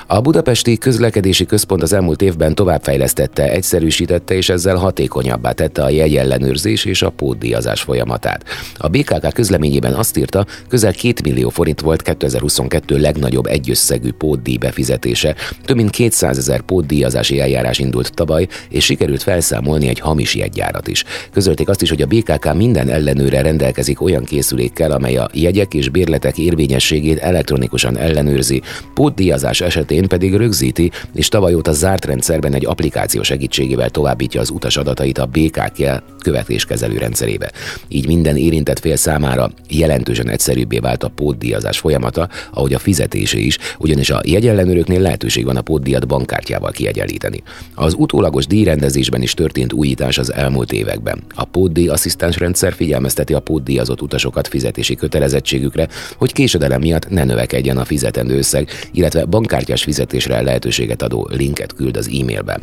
A 0.06 0.20
Budapesti 0.20 0.78
Közlekedési 0.78 1.46
Központ 1.46 1.82
az 1.82 1.92
elmúlt 1.92 2.22
évben 2.22 2.54
továbbfejlesztette, 2.54 3.50
egyszerűsítette 3.50 4.34
és 4.34 4.48
ezzel 4.48 4.76
hatékonyabbá 4.76 5.52
tette 5.52 5.84
a 5.84 5.88
jegyellenőrzés 5.88 6.84
és 6.84 7.02
a 7.02 7.10
pótdíjazás 7.10 7.80
folyamatát. 7.80 8.44
A 8.76 8.88
BKK 8.88 9.32
közleményében 9.32 9.94
azt 9.94 10.16
írta, 10.16 10.46
közel 10.68 10.92
2 10.92 11.12
millió 11.22 11.48
forint 11.48 11.80
volt 11.80 12.02
2022 12.02 12.98
legnagyobb 12.98 13.46
egyösszegű 13.46 14.12
pótdíj 14.12 14.56
befizetése. 14.56 15.34
Több 15.64 15.76
mint 15.76 15.90
200 15.90 16.38
ezer 16.38 16.60
pótdíjazási 16.60 17.40
eljárás 17.40 17.78
indult 17.78 18.14
tavaly, 18.14 18.46
és 18.68 18.84
sikerült 18.84 19.22
felszámolni 19.22 19.88
egy 19.88 19.98
hamis 19.98 20.34
jegyárat 20.34 20.88
is. 20.88 21.04
Közölték 21.32 21.68
azt 21.68 21.82
is, 21.82 21.88
hogy 21.88 22.02
a 22.02 22.06
BKK 22.06 22.54
minden 22.54 22.88
ellenőre 22.88 23.42
rendelkezik 23.42 24.02
olyan 24.02 24.24
készülékkel, 24.24 24.90
amely 24.90 25.16
a 25.16 25.28
jegyek 25.32 25.74
és 25.74 25.88
bérletek 25.88 26.38
érvényességét 26.38 27.18
elektronikusan 27.18 27.96
ellenőrzi, 27.96 28.62
pótdíjazás 28.94 29.55
esetén 29.60 30.08
pedig 30.08 30.34
rögzíti, 30.34 30.90
és 31.14 31.28
tavaly 31.28 31.54
óta 31.54 31.72
zárt 31.72 32.04
rendszerben 32.04 32.54
egy 32.54 32.66
applikáció 32.66 33.22
segítségével 33.22 33.90
továbbítja 33.90 34.40
az 34.40 34.50
utas 34.50 34.76
adatait 34.76 35.18
a 35.18 35.26
BKK 35.26 36.02
követéskezelő 36.18 36.98
rendszerébe. 36.98 37.50
Így 37.88 38.06
minden 38.06 38.36
érintett 38.36 38.78
fél 38.78 38.96
számára 38.96 39.50
jelentősen 39.68 40.28
egyszerűbbé 40.28 40.78
vált 40.78 41.02
a 41.02 41.08
pótdíjazás 41.08 41.78
folyamata, 41.78 42.28
ahogy 42.52 42.74
a 42.74 42.78
fizetésé 42.78 43.40
is, 43.40 43.58
ugyanis 43.78 44.10
a 44.10 44.20
jegyellenőröknél 44.24 45.00
lehetőség 45.00 45.44
van 45.44 45.56
a 45.56 45.60
pótdíjat 45.60 46.06
bankkártyával 46.06 46.70
kiegyenlíteni. 46.70 47.42
Az 47.74 47.94
utólagos 47.98 48.46
díjrendezésben 48.46 49.22
is 49.22 49.34
történt 49.34 49.72
újítás 49.72 50.18
az 50.18 50.32
elmúlt 50.32 50.72
években. 50.72 51.22
A 51.34 51.44
pótdíj 51.44 51.88
asszisztens 51.88 52.38
rendszer 52.38 52.72
figyelmezteti 52.72 53.34
a 53.34 53.40
pótdíjazott 53.40 54.02
utasokat 54.02 54.48
fizetési 54.48 54.94
kötelezettségükre, 54.94 55.88
hogy 56.16 56.32
késedelem 56.32 56.80
miatt 56.80 57.08
ne 57.08 57.24
növekedjen 57.24 57.76
a 57.76 57.84
fizetendő 57.84 58.36
összeg, 58.36 58.68
illetve 58.92 59.24
bankkártyás 59.46 59.82
fizetésre 59.82 60.42
lehetőséget 60.42 61.02
adó 61.02 61.28
linket 61.30 61.74
küld 61.74 61.96
az 61.96 62.06
e-mailbe. 62.20 62.60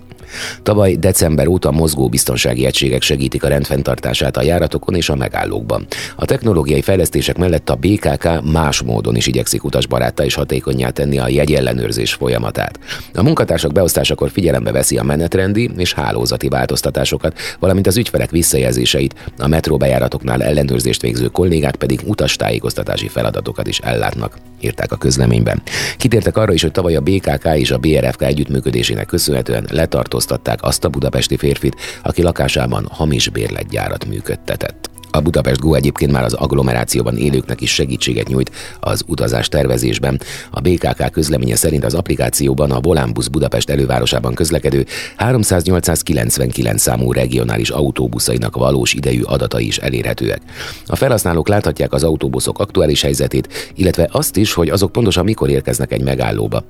Tavaly 0.63 0.95
december 0.95 1.47
óta 1.47 1.71
mozgó 1.71 2.09
biztonsági 2.09 2.65
egységek 2.65 3.01
segítik 3.01 3.43
a 3.43 3.47
rendfenntartását 3.47 4.37
a 4.37 4.41
járatokon 4.41 4.95
és 4.95 5.09
a 5.09 5.15
megállókban. 5.15 5.85
A 6.15 6.25
technológiai 6.25 6.81
fejlesztések 6.81 7.37
mellett 7.37 7.69
a 7.69 7.75
BKK 7.75 8.51
más 8.51 8.81
módon 8.81 9.15
is 9.15 9.27
igyekszik 9.27 9.63
utasbarátta 9.63 10.25
és 10.25 10.33
hatékonyá 10.33 10.89
tenni 10.89 11.19
a 11.19 11.27
jegyellenőrzés 11.27 12.13
folyamatát. 12.13 12.79
A 13.13 13.23
munkatársak 13.23 13.71
beosztásakor 13.71 14.29
figyelembe 14.29 14.71
veszi 14.71 14.97
a 14.97 15.03
menetrendi 15.03 15.69
és 15.77 15.93
hálózati 15.93 16.47
változtatásokat, 16.47 17.37
valamint 17.59 17.87
az 17.87 17.97
ügyfelek 17.97 18.31
visszajelzéseit, 18.31 19.31
a 19.37 19.47
metróbejáratoknál 19.47 20.43
ellenőrzést 20.43 21.01
végző 21.01 21.27
kollégák 21.27 21.75
pedig 21.75 22.01
utastájékoztatási 22.05 23.07
feladatokat 23.07 23.67
is 23.67 23.79
ellátnak, 23.79 24.37
írták 24.61 24.91
a 24.91 24.95
közleményben. 24.95 25.61
Kitértek 25.97 26.37
arra 26.37 26.53
is, 26.53 26.61
hogy 26.61 26.71
tavaly 26.73 26.95
a 26.95 27.01
BKK 27.01 27.45
és 27.55 27.71
a 27.71 27.77
BRFK 27.77 28.21
együttműködésének 28.21 29.05
köszönhetően 29.05 29.67
letartóztatták 29.71 30.63
azt 30.63 30.83
a 30.83 30.89
budapesti 30.89 31.37
férfit, 31.37 31.75
aki 32.03 32.21
lakásában 32.21 32.87
hamis 32.91 33.29
bérletgyárat 33.29 34.05
működtetett. 34.05 34.92
A 35.15 35.21
Budapest 35.21 35.59
Go 35.59 35.73
egyébként 35.73 36.11
már 36.11 36.23
az 36.23 36.33
agglomerációban 36.33 37.17
élőknek 37.17 37.61
is 37.61 37.73
segítséget 37.73 38.27
nyújt 38.27 38.51
az 38.79 39.03
utazás 39.07 39.49
tervezésben. 39.49 40.21
A 40.51 40.59
BKK 40.59 41.11
közleménye 41.11 41.55
szerint 41.55 41.85
az 41.85 41.93
applikációban 41.93 42.71
a 42.71 42.79
Volánbusz 42.79 43.27
Budapest 43.27 43.69
elővárosában 43.69 44.33
közlekedő 44.33 44.85
300-899 45.17 46.77
számú 46.77 47.11
regionális 47.11 47.69
autóbuszainak 47.69 48.55
valós 48.55 48.93
idejű 48.93 49.21
adatai 49.21 49.65
is 49.65 49.77
elérhetőek. 49.77 50.41
A 50.85 50.95
felhasználók 50.95 51.47
láthatják 51.47 51.93
az 51.93 52.03
autóbuszok 52.03 52.59
aktuális 52.59 53.01
helyzetét, 53.01 53.71
illetve 53.75 54.09
azt 54.11 54.37
is, 54.37 54.53
hogy 54.53 54.69
azok 54.69 54.91
pontosan 54.91 55.23
mikor 55.23 55.49
érkeznek 55.49 55.91
egy 55.91 56.03
megállóba 56.03 56.63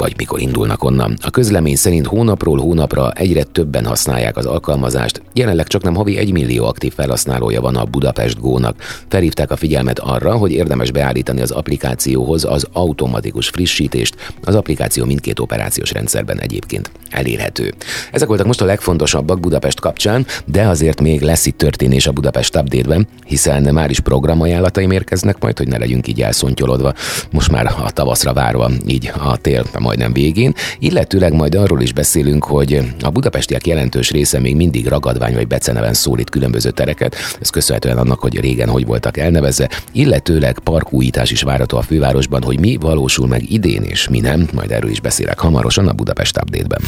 vagy 0.00 0.14
mikor 0.16 0.40
indulnak 0.40 0.84
onnan. 0.84 1.16
A 1.22 1.30
közlemény 1.30 1.76
szerint 1.76 2.06
hónapról 2.06 2.58
hónapra 2.58 3.12
egyre 3.12 3.42
többen 3.42 3.86
használják 3.86 4.36
az 4.36 4.46
alkalmazást, 4.46 5.22
jelenleg 5.32 5.66
csak 5.66 5.82
nem 5.82 5.94
havi 5.94 6.16
egy 6.16 6.32
millió 6.32 6.66
aktív 6.66 6.92
felhasználója 6.94 7.60
van 7.60 7.76
a 7.76 7.84
Budapest 7.84 8.40
Go-nak. 8.40 8.76
Felhívták 9.08 9.50
a 9.50 9.56
figyelmet 9.56 9.98
arra, 9.98 10.36
hogy 10.36 10.52
érdemes 10.52 10.90
beállítani 10.90 11.40
az 11.40 11.50
applikációhoz 11.50 12.44
az 12.44 12.66
automatikus 12.72 13.48
frissítést, 13.48 14.16
az 14.44 14.54
applikáció 14.54 15.04
mindkét 15.04 15.38
operációs 15.38 15.92
rendszerben 15.92 16.40
egyébként 16.40 16.90
elérhető. 17.10 17.74
Ezek 18.12 18.28
voltak 18.28 18.46
most 18.46 18.60
a 18.60 18.64
legfontosabbak 18.64 19.40
Budapest 19.40 19.80
kapcsán, 19.80 20.26
de 20.44 20.62
azért 20.66 21.00
még 21.00 21.20
lesz 21.20 21.46
itt 21.46 21.58
történés 21.58 22.06
a 22.06 22.12
Budapest 22.12 22.56
update 22.56 23.06
hiszen 23.26 23.74
már 23.74 23.90
is 23.90 24.00
programajánlataim 24.00 24.90
érkeznek 24.90 25.40
majd, 25.40 25.58
hogy 25.58 25.68
ne 25.68 25.78
legyünk 25.78 26.08
így 26.08 26.22
elszontyolodva. 26.22 26.92
Most 27.30 27.50
már 27.50 27.66
a 27.66 27.90
tavaszra 27.90 28.32
várva, 28.32 28.70
így 28.86 29.12
a 29.18 29.36
tél 29.36 29.64
majdnem 29.90 30.12
végén, 30.12 30.54
illetőleg 30.78 31.32
majd 31.32 31.54
arról 31.54 31.80
is 31.80 31.92
beszélünk, 31.92 32.44
hogy 32.44 32.80
a 33.00 33.10
budapestiek 33.10 33.66
jelentős 33.66 34.10
része 34.10 34.38
még 34.38 34.56
mindig 34.56 34.86
ragadvány 34.86 35.34
vagy 35.34 35.46
beceneven 35.46 35.94
szólít 35.94 36.30
különböző 36.30 36.70
tereket, 36.70 37.16
ez 37.40 37.50
köszönhetően 37.50 37.98
annak, 37.98 38.20
hogy 38.20 38.40
régen 38.40 38.68
hogy 38.68 38.86
voltak 38.86 39.16
elnevezve, 39.16 39.70
illetőleg 39.92 40.58
parkújítás 40.58 41.30
is 41.30 41.42
várható 41.42 41.76
a 41.76 41.82
fővárosban, 41.82 42.42
hogy 42.42 42.60
mi 42.60 42.76
valósul 42.76 43.26
meg 43.26 43.50
idén 43.50 43.82
és 43.82 44.08
mi 44.08 44.20
nem, 44.20 44.48
majd 44.52 44.70
erről 44.70 44.90
is 44.90 45.00
beszélek 45.00 45.38
hamarosan 45.38 45.88
a 45.88 45.92
Budapest 45.92 46.36
Update-ben. 46.36 46.80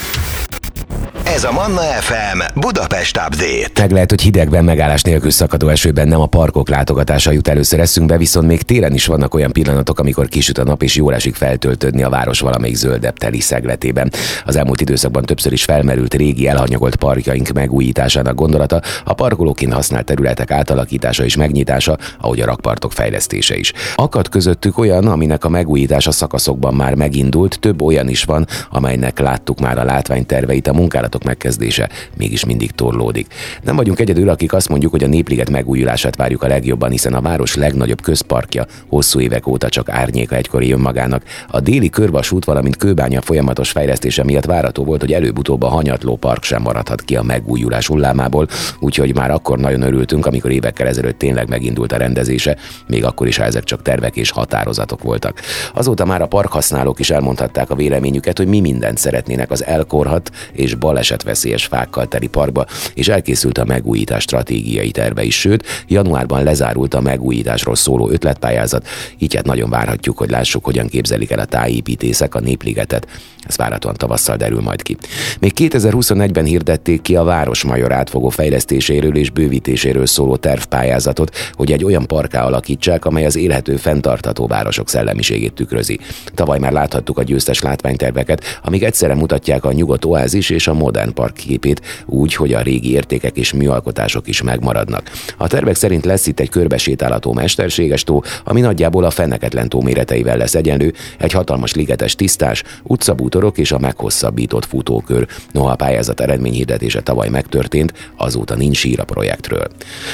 Ez 1.35 1.45
a 1.45 1.53
Manna 1.53 1.81
FM 1.81 2.61
Budapest 2.61 3.17
Update. 3.17 3.81
Meg 3.81 3.91
lehet, 3.91 4.11
hogy 4.11 4.21
hidegben 4.23 4.65
megállás 4.65 5.03
nélkül 5.03 5.31
szakadó 5.31 5.69
esőben 5.69 6.09
nem 6.09 6.21
a 6.21 6.27
parkok 6.27 6.69
látogatása 6.69 7.31
jut 7.31 7.49
először 7.49 7.81
eszünkbe, 7.81 8.17
viszont 8.17 8.47
még 8.47 8.63
télen 8.63 8.95
is 8.95 9.07
vannak 9.07 9.35
olyan 9.35 9.53
pillanatok, 9.53 9.99
amikor 9.99 10.29
kisüt 10.29 10.59
a 10.59 10.65
nap 10.65 10.83
és 10.83 10.97
jól 10.97 11.15
esik 11.15 11.35
feltöltődni 11.35 12.03
a 12.03 12.09
város 12.09 12.41
valamelyik 12.41 12.77
zöldebb 12.77 13.19
teli 13.19 13.41
szegletében. 13.41 14.13
Az 14.45 14.57
elmúlt 14.57 14.81
időszakban 14.81 15.23
többször 15.23 15.53
is 15.53 15.65
felmerült 15.65 16.15
régi 16.15 16.49
elhanyagolt 16.49 16.97
parkjaink 16.97 17.49
megújításának 17.49 18.35
gondolata, 18.35 18.81
a 19.05 19.15
parkolóként 19.15 19.73
használt 19.73 20.05
területek 20.05 20.51
átalakítása 20.51 21.25
és 21.25 21.37
megnyitása, 21.37 21.99
ahogy 22.21 22.41
a 22.41 22.47
rakpartok 22.47 22.93
fejlesztése 22.93 23.57
is. 23.57 23.73
Akad 23.95 24.29
közöttük 24.29 24.79
olyan, 24.79 25.07
aminek 25.07 25.45
a 25.45 25.49
megújítása 25.49 26.11
szakaszokban 26.11 26.75
már 26.75 26.95
megindult, 26.95 27.59
több 27.61 27.83
olyan 27.83 28.09
is 28.09 28.25
van, 28.25 28.47
amelynek 28.71 29.19
láttuk 29.19 29.61
már 29.61 29.79
a 29.79 29.85
látványterveit, 29.85 30.69
a 30.69 30.73
munkálatok 30.73 31.21
munkálatok 31.23 31.25
megkezdése 31.25 31.89
mégis 32.17 32.45
mindig 32.45 32.71
torlódik. 32.71 33.27
Nem 33.63 33.77
vagyunk 33.77 34.01
egyedül, 34.01 34.29
akik 34.29 34.53
azt 34.53 34.69
mondjuk, 34.69 34.91
hogy 34.91 35.05
a 35.05 35.07
Népliget 35.07 35.51
megújulását 35.51 36.17
várjuk 36.17 36.43
a 36.43 36.47
legjobban, 36.47 36.91
hiszen 36.91 37.15
a 37.15 37.21
város 37.21 37.55
legnagyobb 37.55 38.01
közparkja 38.01 38.67
hosszú 38.89 39.21
évek 39.21 39.47
óta 39.47 39.69
csak 39.69 39.89
árnyéka 39.89 40.35
egykori 40.35 40.73
önmagának. 40.73 41.23
A 41.49 41.61
déli 41.61 41.91
körvasút, 41.91 42.45
valamint 42.45 42.77
kőbánya 42.77 43.21
folyamatos 43.21 43.71
fejlesztése 43.71 44.25
miatt 44.25 44.45
várható 44.45 44.85
volt, 44.85 45.01
hogy 45.01 45.13
előbb-utóbb 45.13 45.63
a 45.63 45.69
hanyatló 45.69 46.17
park 46.17 46.43
sem 46.43 46.63
maradhat 46.63 47.03
ki 47.03 47.17
a 47.17 47.23
megújulás 47.23 47.87
hullámából, 47.87 48.49
úgyhogy 48.81 49.15
már 49.15 49.31
akkor 49.31 49.59
nagyon 49.59 49.83
örültünk, 49.83 50.27
amikor 50.27 50.51
évekkel 50.51 50.87
ezelőtt 50.87 51.19
tényleg 51.19 51.49
megindult 51.49 51.93
a 51.93 51.97
rendezése, 51.97 52.57
még 52.87 53.05
akkor 53.05 53.27
is, 53.27 53.37
ha 53.37 53.45
ezek 53.45 53.65
csak 53.65 53.83
tervek 53.83 54.17
és 54.17 54.31
határozatok 54.31 55.03
voltak. 55.03 55.41
Azóta 55.75 56.05
már 56.05 56.23
a 56.23 56.27
parkhasználók 56.27 56.99
is 56.99 57.11
elmondhatták 57.11 57.71
a 57.71 57.75
véleményüket, 57.75 58.39
hogy 58.39 58.47
mi 58.47 58.61
mindent 58.61 58.99
szeretnének 58.99 59.51
az 59.51 59.65
elkorhat 59.65 60.31
és 60.53 60.75
baleset 60.75 61.12
veszélyes 61.21 61.67
fákkal 61.67 62.09
teli 62.09 62.27
parkba, 62.27 62.67
és 62.95 63.09
elkészült 63.09 63.59
a 63.59 63.65
megújítás 63.65 64.23
stratégiai 64.23 64.91
terve 64.91 65.23
is, 65.23 65.39
sőt, 65.39 65.65
januárban 65.89 66.43
lezárult 66.43 66.95
a 66.95 67.01
megújításról 67.01 67.75
szóló 67.75 68.11
ötletpályázat, 68.11 68.87
így 69.19 69.35
hát 69.35 69.47
nagyon 69.47 69.71
várhatjuk, 69.71 70.19
hogy 70.19 70.31
lássuk, 70.31 70.65
hogyan 70.65 70.89
képzelik 70.89 71.31
el 71.31 71.39
a 71.39 71.45
tájépítészek 71.45 72.35
a 72.35 72.41
népligetet. 72.41 73.07
Ez 73.49 73.57
várhatóan 73.57 73.95
tavasszal 73.95 74.37
derül 74.37 74.61
majd 74.61 74.83
ki. 74.83 74.97
Még 75.41 75.53
2021-ben 75.57 76.45
hirdették 76.45 77.03
ki 77.03 77.17
a 77.17 77.23
Városmajor 77.23 77.93
átfogó 77.93 78.29
fejlesztéséről 78.29 79.17
és 79.17 79.31
bővítéséről 79.31 80.07
szóló 80.07 80.37
tervpályázatot, 80.37 81.37
hogy 81.53 81.73
egy 81.73 81.85
olyan 81.85 82.07
parká 82.07 82.45
alakítsák, 82.45 83.05
amely 83.05 83.27
az 83.27 83.37
élhető, 83.37 83.77
fenntartható 83.77 84.47
városok 84.47 84.89
szellemiségét 84.89 85.53
tükrözi. 85.53 85.99
Tavaly 86.35 86.59
már 86.59 86.73
láthattuk 86.73 87.19
a 87.19 87.23
győztes 87.23 87.61
látványterveket, 87.61 88.61
amik 88.63 88.83
egyszerre 88.83 89.15
mutatják 89.15 89.65
a 89.65 89.73
nyugodt 89.73 90.05
oázis 90.05 90.51
és 90.51 90.67
a 90.67 90.75
modern 90.75 90.92
modern 90.93 91.15
park 91.15 91.35
képét 91.35 91.81
úgy, 92.07 92.35
hogy 92.35 92.53
a 92.53 92.61
régi 92.61 92.93
értékek 92.93 93.37
és 93.37 93.53
műalkotások 93.53 94.29
is 94.29 94.43
megmaradnak. 94.43 95.11
A 95.37 95.47
tervek 95.47 95.75
szerint 95.75 96.05
lesz 96.05 96.27
itt 96.27 96.41
egy 96.41 96.49
körbesétálható 96.49 97.33
mesterséges 97.33 98.05
tó, 98.05 98.23
ami 98.45 98.61
nagyjából 98.61 99.05
a 99.05 99.11
fenneketlen 99.11 99.69
tó 99.69 99.81
méreteivel 99.81 100.37
lesz 100.37 100.55
egyenlő, 100.55 100.93
egy 101.19 101.33
hatalmas 101.33 101.75
ligetes 101.75 102.15
tisztás, 102.15 102.63
utcabútorok 102.83 103.59
és 103.59 103.73
a 103.73 103.79
meghosszabbított 103.79 104.65
futókör. 104.65 105.27
Noha 105.53 105.71
a 105.71 105.77
pályázat 105.77 106.21
eredményhirdetése 106.21 107.01
tavaly 107.01 107.29
megtörtént, 107.29 107.93
azóta 108.17 108.55
nincs 108.55 108.85
ír 108.85 109.01
a 109.01 109.05
projektről. 109.05 109.67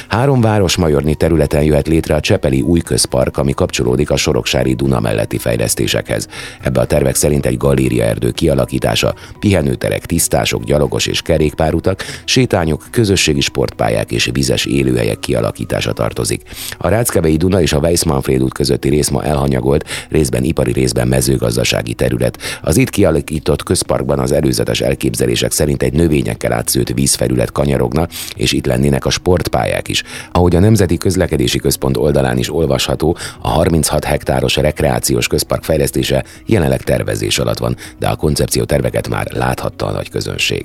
Három 0.09 0.41
városmajorni 0.41 1.15
területen 1.15 1.63
jöhet 1.63 1.89
létre 1.89 2.15
a 2.15 2.21
Csepeli 2.21 2.61
új 2.61 2.81
közpark, 2.81 3.37
ami 3.37 3.53
kapcsolódik 3.53 4.11
a 4.11 4.17
Soroksári 4.17 4.75
Duna 4.75 5.01
melletti 5.01 5.39
fejlesztésekhez. 5.39 6.29
Ebbe 6.63 6.81
a 6.81 6.87
tervek 6.87 7.15
szerint 7.15 7.47
egy 7.47 7.57
galériaerdő 7.57 8.31
kialakítása, 8.31 9.15
pihenőterek, 9.41 10.07
tisztások, 10.07 10.68
gyalogos 10.69 11.07
és 11.07 11.23
kerékpárutak, 11.23 12.05
sétányok, 12.25 12.85
közösségi 12.91 13.41
sportpályák 13.41 14.11
és 14.11 14.31
vizes 14.33 14.65
élőhelyek 14.65 15.19
kialakítása 15.19 15.93
tartozik. 15.93 16.43
A 16.79 16.89
Ráckevei 16.89 17.37
Duna 17.37 17.61
és 17.61 17.73
a 17.73 17.79
Weiss-Manfred 17.79 18.43
út 18.43 18.53
közötti 18.53 18.89
rész 18.89 19.09
ma 19.09 19.25
elhanyagolt, 19.25 19.85
részben 20.09 20.45
ipari, 20.45 20.73
részben 20.73 21.09
mezőgazdasági 21.09 21.95
terület. 21.95 22.39
Az 22.63 22.77
itt 22.77 22.91
kialakított 22.91 23.63
közparkban 23.63 24.19
az 24.19 24.33
előzetes 24.33 24.81
elképzelések 24.81 25.53
szerint 25.53 25.83
egy 25.83 25.93
növényekkel 25.93 26.53
átszőtt 26.53 26.89
vízfelület 26.89 27.53
kanyarogna, 27.53 28.09
és 28.37 28.53
itt 28.53 28.67
lennének 28.67 29.07
a 29.07 29.11
sportpályák 29.11 29.89
is. 29.89 30.03
Ahogy 30.33 30.57
a 30.57 30.61
Nemzeti 30.61 30.97
Közlekedési 30.97 31.59
Központ 31.59 31.97
oldalán 31.97 32.39
is 32.39 32.53
olvasható, 32.53 33.17
a 33.41 33.49
36 33.49 34.05
hektáros 34.05 34.57
rekreációs 34.57 35.27
közpark 35.27 35.65
fejlesztése 35.65 36.25
jelenleg 36.47 36.83
tervezés 36.83 37.39
alatt 37.39 37.59
van, 37.59 37.77
de 37.99 38.09
a 38.09 38.17
koncepció 38.17 38.65
terveket 38.65 39.09
már 39.09 39.27
láthatta 39.33 39.87
a 39.87 39.93
nagy 39.93 40.11
közönség. 40.11 40.58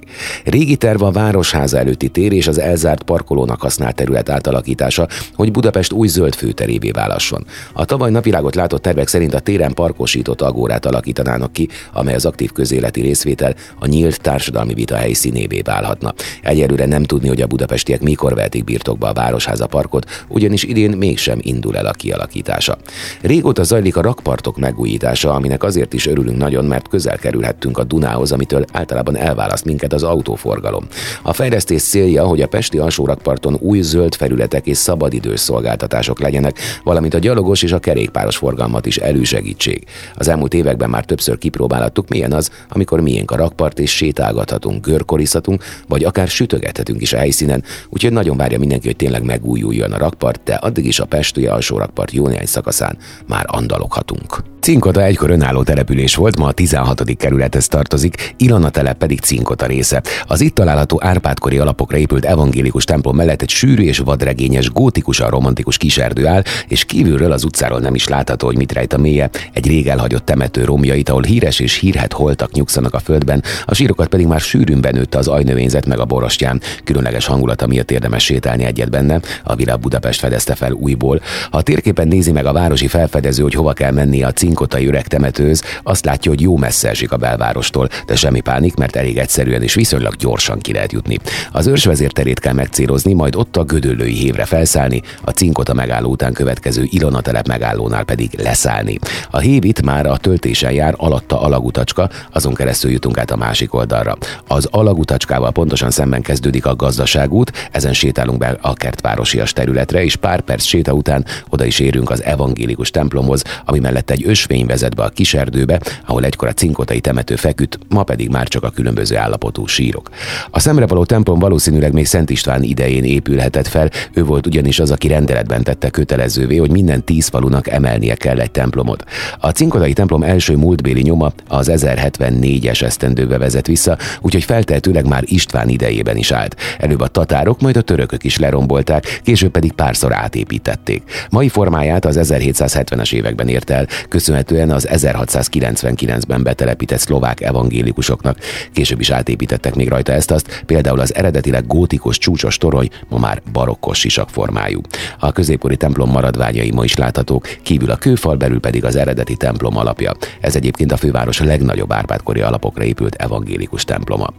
Régi 0.43 0.75
terv 0.75 1.01
a 1.01 1.11
Városháza 1.11 1.77
előtti 1.77 2.07
tér 2.07 2.31
és 2.31 2.47
az 2.47 2.59
elzárt 2.59 3.03
parkolónak 3.03 3.61
használt 3.61 3.95
terület 3.95 4.29
átalakítása, 4.29 5.07
hogy 5.33 5.51
Budapest 5.51 5.91
új 5.91 6.07
zöld 6.07 6.35
főterévé 6.35 6.91
válasson. 6.91 7.45
A 7.73 7.85
tavaly 7.85 8.11
napvilágot 8.11 8.55
látott 8.55 8.81
tervek 8.81 9.07
szerint 9.07 9.33
a 9.33 9.39
téren 9.39 9.73
parkosított 9.73 10.41
agórát 10.41 10.85
alakítanának 10.85 11.53
ki, 11.53 11.67
amely 11.93 12.15
az 12.15 12.25
aktív 12.25 12.51
közéleti 12.51 13.01
részvétel 13.01 13.55
a 13.79 13.85
nyílt 13.85 14.21
társadalmi 14.21 14.73
vita 14.73 14.95
helyszínévé 14.95 15.61
válhatna. 15.61 16.13
Egyelőre 16.41 16.85
nem 16.85 17.03
tudni, 17.03 17.27
hogy 17.27 17.41
a 17.41 17.47
budapestiek 17.47 18.01
mikor 18.01 18.35
vehetik 18.35 18.63
birtokba 18.63 19.07
a 19.07 19.13
Városháza 19.13 19.67
parkot, 19.67 20.25
ugyanis 20.27 20.63
idén 20.63 20.97
mégsem 20.97 21.39
indul 21.41 21.77
el 21.77 21.85
a 21.85 21.91
kialakítása. 21.91 22.77
Régóta 23.21 23.63
zajlik 23.63 23.97
a 23.97 24.01
rakpartok 24.01 24.57
megújítása, 24.57 25.33
aminek 25.33 25.63
azért 25.63 25.93
is 25.93 26.07
örülünk 26.07 26.37
nagyon, 26.37 26.65
mert 26.65 26.87
közel 26.87 27.17
kerülhettünk 27.17 27.77
a 27.77 27.83
Dunához, 27.83 28.31
amitől 28.31 28.65
általában 28.71 29.17
elválaszt 29.17 29.65
minket 29.65 29.82
az 29.91 30.03
autóforgalom. 30.03 30.87
A 31.21 31.33
fejlesztés 31.33 31.83
célja, 31.83 32.23
hogy 32.25 32.41
a 32.41 32.47
Pesti 32.47 32.77
alsórakparton 32.77 33.57
új 33.59 33.81
zöld 33.81 34.15
felületek 34.15 34.67
és 34.67 34.77
szabadidős 34.77 35.39
szolgáltatások 35.39 36.19
legyenek, 36.19 36.59
valamint 36.83 37.13
a 37.13 37.19
gyalogos 37.19 37.63
és 37.63 37.71
a 37.71 37.79
kerékpáros 37.79 38.37
forgalmat 38.37 38.85
is 38.85 38.97
elősegítsék. 38.97 39.89
Az 40.15 40.27
elmúlt 40.27 40.53
években 40.53 40.89
már 40.89 41.05
többször 41.05 41.37
kipróbálhattuk, 41.37 42.09
milyen 42.09 42.31
az, 42.31 42.49
amikor 42.69 43.01
miénk 43.01 43.31
a 43.31 43.35
rakpart 43.35 43.79
és 43.79 43.91
sétálgathatunk, 43.91 44.85
görkorizhatunk, 44.85 45.63
vagy 45.87 46.03
akár 46.03 46.27
sütögethetünk 46.27 47.01
is 47.01 47.13
a 47.13 47.17
helyszínen, 47.17 47.63
úgyhogy 47.89 48.11
nagyon 48.11 48.37
várja 48.37 48.59
mindenki, 48.59 48.87
hogy 48.87 48.95
tényleg 48.95 49.23
megújuljon 49.23 49.91
a 49.91 49.97
rakpart, 49.97 50.41
de 50.43 50.53
addig 50.53 50.85
is 50.85 50.99
a 50.99 51.05
Pesti 51.05 51.47
alsó 51.47 51.77
rakpart 51.77 52.11
jó 52.11 52.27
néhány 52.27 52.45
szakaszán 52.45 52.97
már 53.27 53.45
andaloghatunk. 53.47 54.52
Cinkota 54.63 55.03
egykor 55.03 55.29
önálló 55.29 55.63
település 55.63 56.15
volt, 56.15 56.37
ma 56.37 56.47
a 56.47 56.51
16. 56.51 57.03
kerülethez 57.17 57.67
tartozik, 57.67 58.33
Ilona 58.37 58.69
telep 58.69 58.97
pedig 58.97 59.19
Cinkota 59.19 59.65
része. 59.65 60.01
Az 60.27 60.41
itt 60.41 60.55
található 60.55 60.99
Árpádkori 61.01 61.57
alapokra 61.57 61.97
épült 61.97 62.25
evangélikus 62.25 62.83
templom 62.83 63.15
mellett 63.15 63.41
egy 63.41 63.49
sűrű 63.49 63.83
és 63.83 63.97
vadregényes, 63.97 64.69
gótikusan 64.69 65.29
romantikus 65.29 65.77
kiserdő 65.77 66.27
áll, 66.27 66.43
és 66.67 66.85
kívülről 66.85 67.31
az 67.31 67.43
utcáról 67.43 67.79
nem 67.79 67.95
is 67.95 68.07
látható, 68.07 68.45
hogy 68.45 68.57
mit 68.57 68.71
rejt 68.71 68.93
a 68.93 68.97
mélye. 68.97 69.29
Egy 69.53 69.67
rég 69.67 69.87
elhagyott 69.87 70.25
temető 70.25 70.63
romjait, 70.63 71.09
ahol 71.09 71.23
híres 71.23 71.59
és 71.59 71.79
hírhet 71.79 72.13
holtak 72.13 72.51
nyugszanak 72.51 72.93
a 72.93 72.99
földben, 72.99 73.43
a 73.65 73.73
sírokat 73.73 74.07
pedig 74.07 74.27
már 74.27 74.39
sűrűn 74.39 74.81
benőtte 74.81 75.17
az 75.17 75.27
ajnövényzet 75.27 75.85
meg 75.85 75.99
a 75.99 76.05
borostyán. 76.05 76.61
Különleges 76.83 77.25
hangulata 77.25 77.67
miatt 77.67 77.91
érdemes 77.91 78.23
sétálni 78.23 78.63
egyet 78.63 78.89
benne, 78.89 79.19
a 79.43 79.55
Villa 79.55 79.77
Budapest 79.77 80.19
fedezte 80.19 80.55
fel 80.55 80.71
újból. 80.71 81.21
Ha 81.51 81.57
a 81.57 81.61
térképen 81.61 82.07
nézi 82.07 82.31
meg 82.31 82.45
a 82.45 82.53
városi 82.53 82.87
felfedező, 82.87 83.43
hogy 83.43 83.53
hova 83.53 83.73
kell 83.73 83.91
menni 83.91 84.23
a 84.23 84.31
cink 84.31 84.51
Cinkotai 84.53 84.87
öreg 84.87 85.07
temetőz 85.07 85.63
azt 85.83 86.05
látja, 86.05 86.31
hogy 86.31 86.41
jó 86.41 86.57
messze 86.57 86.89
esik 86.89 87.11
a 87.11 87.17
belvárostól, 87.17 87.89
de 88.05 88.15
semmi 88.15 88.39
pánik, 88.39 88.75
mert 88.75 88.95
elég 88.95 89.17
egyszerűen 89.17 89.61
és 89.61 89.73
viszonylag 89.73 90.15
gyorsan 90.15 90.59
ki 90.59 90.73
lehet 90.73 90.91
jutni. 90.91 91.19
Az 91.51 91.67
őrsvezér 91.67 92.11
terét 92.11 92.39
kell 92.39 92.53
megcélozni, 92.53 93.13
majd 93.13 93.35
ott 93.35 93.57
a 93.57 93.63
gödöllői 93.63 94.13
hévre 94.13 94.45
felszállni, 94.45 95.01
a 95.21 95.31
Cinkota 95.31 95.73
megálló 95.73 96.09
után 96.09 96.33
következő 96.33 96.87
Ilona 96.89 97.21
telep 97.21 97.47
megállónál 97.47 98.03
pedig 98.03 98.39
leszállni. 98.43 98.99
A 99.31 99.39
hév 99.39 99.65
itt 99.65 99.81
már 99.81 100.05
a 100.05 100.17
töltésen 100.17 100.71
jár, 100.71 100.93
alatta 100.97 101.41
alagutacska, 101.41 102.09
azon 102.31 102.53
keresztül 102.53 102.91
jutunk 102.91 103.17
át 103.17 103.31
a 103.31 103.35
másik 103.35 103.73
oldalra. 103.73 104.17
Az 104.47 104.67
alagutacskával 104.71 105.51
pontosan 105.51 105.91
szemben 105.91 106.21
kezdődik 106.21 106.65
a 106.65 106.75
gazdaságút, 106.75 107.69
ezen 107.71 107.93
sétálunk 107.93 108.37
be 108.37 108.57
a 108.61 108.73
kertvárosias 108.73 109.53
területre, 109.53 110.03
és 110.03 110.15
pár 110.15 110.41
perc 110.41 110.63
séta 110.63 110.93
után 110.93 111.25
oda 111.49 111.65
is 111.65 111.79
érünk 111.79 112.09
az 112.09 112.23
evangélikus 112.23 112.91
templomhoz, 112.91 113.43
ami 113.65 113.79
mellett 113.79 114.09
egy 114.09 114.23
ös 114.27 114.42
ösvény 114.43 114.65
vezet 114.65 114.95
be 114.95 115.03
a 115.03 115.09
kiserdőbe, 115.09 115.81
ahol 116.05 116.25
egykor 116.25 116.47
a 116.47 116.53
cinkotai 116.53 116.99
temető 116.99 117.35
feküdt, 117.35 117.79
ma 117.89 118.03
pedig 118.03 118.29
már 118.29 118.47
csak 118.47 118.63
a 118.63 118.69
különböző 118.69 119.17
állapotú 119.17 119.67
sírok. 119.67 120.09
A 120.51 120.59
szemrevaló 120.59 121.05
templom 121.05 121.39
valószínűleg 121.39 121.93
még 121.93 122.05
Szent 122.05 122.29
István 122.29 122.63
idején 122.63 123.03
épülhetett 123.03 123.67
fel, 123.67 123.89
ő 124.13 124.23
volt 124.23 124.47
ugyanis 124.47 124.79
az, 124.79 124.91
aki 124.91 125.07
rendeletben 125.07 125.63
tette 125.63 125.89
kötelezővé, 125.89 126.57
hogy 126.57 126.71
minden 126.71 127.03
tíz 127.03 127.27
falunak 127.27 127.67
emelnie 127.67 128.15
kell 128.15 128.39
egy 128.39 128.51
templomot. 128.51 129.03
A 129.39 129.49
cinkotai 129.49 129.93
templom 129.93 130.23
első 130.23 130.55
múltbéli 130.55 131.01
nyoma 131.01 131.33
az 131.47 131.71
1074-es 131.73 132.81
esztendőbe 132.81 133.37
vezet 133.37 133.67
vissza, 133.67 133.97
úgyhogy 134.21 134.43
feltehetőleg 134.43 135.07
már 135.07 135.23
István 135.25 135.69
idejében 135.69 136.17
is 136.17 136.31
állt. 136.31 136.55
Előbb 136.79 137.01
a 137.01 137.07
tatárok, 137.07 137.61
majd 137.61 137.77
a 137.77 137.81
törökök 137.81 138.23
is 138.23 138.37
lerombolták, 138.37 139.21
később 139.23 139.51
pedig 139.51 139.71
párszor 139.71 140.13
átépítették. 140.13 141.03
Mai 141.29 141.49
formáját 141.49 142.05
az 142.05 142.19
1770-es 142.21 143.13
években 143.13 143.47
ért 143.47 143.69
el, 143.69 143.87
köszönhetően 144.09 144.32
köszönhetően 144.33 144.75
az 144.75 144.87
1699-ben 144.91 146.43
betelepített 146.43 146.99
szlovák 146.99 147.41
evangélikusoknak. 147.41 148.37
Később 148.71 148.99
is 148.99 149.09
átépítettek 149.09 149.75
még 149.75 149.89
rajta 149.89 150.11
ezt 150.11 150.31
azt, 150.31 150.63
például 150.65 150.99
az 150.99 151.15
eredetileg 151.15 151.67
gótikus 151.67 152.17
csúcsos 152.17 152.57
torony 152.57 152.89
ma 153.09 153.17
már 153.17 153.41
barokkos 153.51 153.99
sisak 153.99 154.29
formájú. 154.29 154.81
A 155.19 155.31
középkori 155.31 155.77
templom 155.77 156.09
maradványai 156.09 156.71
ma 156.71 156.83
is 156.83 156.95
láthatók, 156.95 157.47
kívül 157.63 157.91
a 157.91 157.95
kőfal, 157.95 158.35
belül 158.35 158.59
pedig 158.59 158.85
az 158.85 158.95
eredeti 158.95 159.35
templom 159.35 159.77
alapja. 159.77 160.11
Ez 160.39 160.55
egyébként 160.55 160.91
a 160.91 160.97
főváros 160.97 161.39
legnagyobb 161.39 161.93
árpádkori 161.93 162.41
alapokra 162.41 162.83
épült 162.83 163.15
evangélikus 163.15 163.83
temploma. 163.83 164.33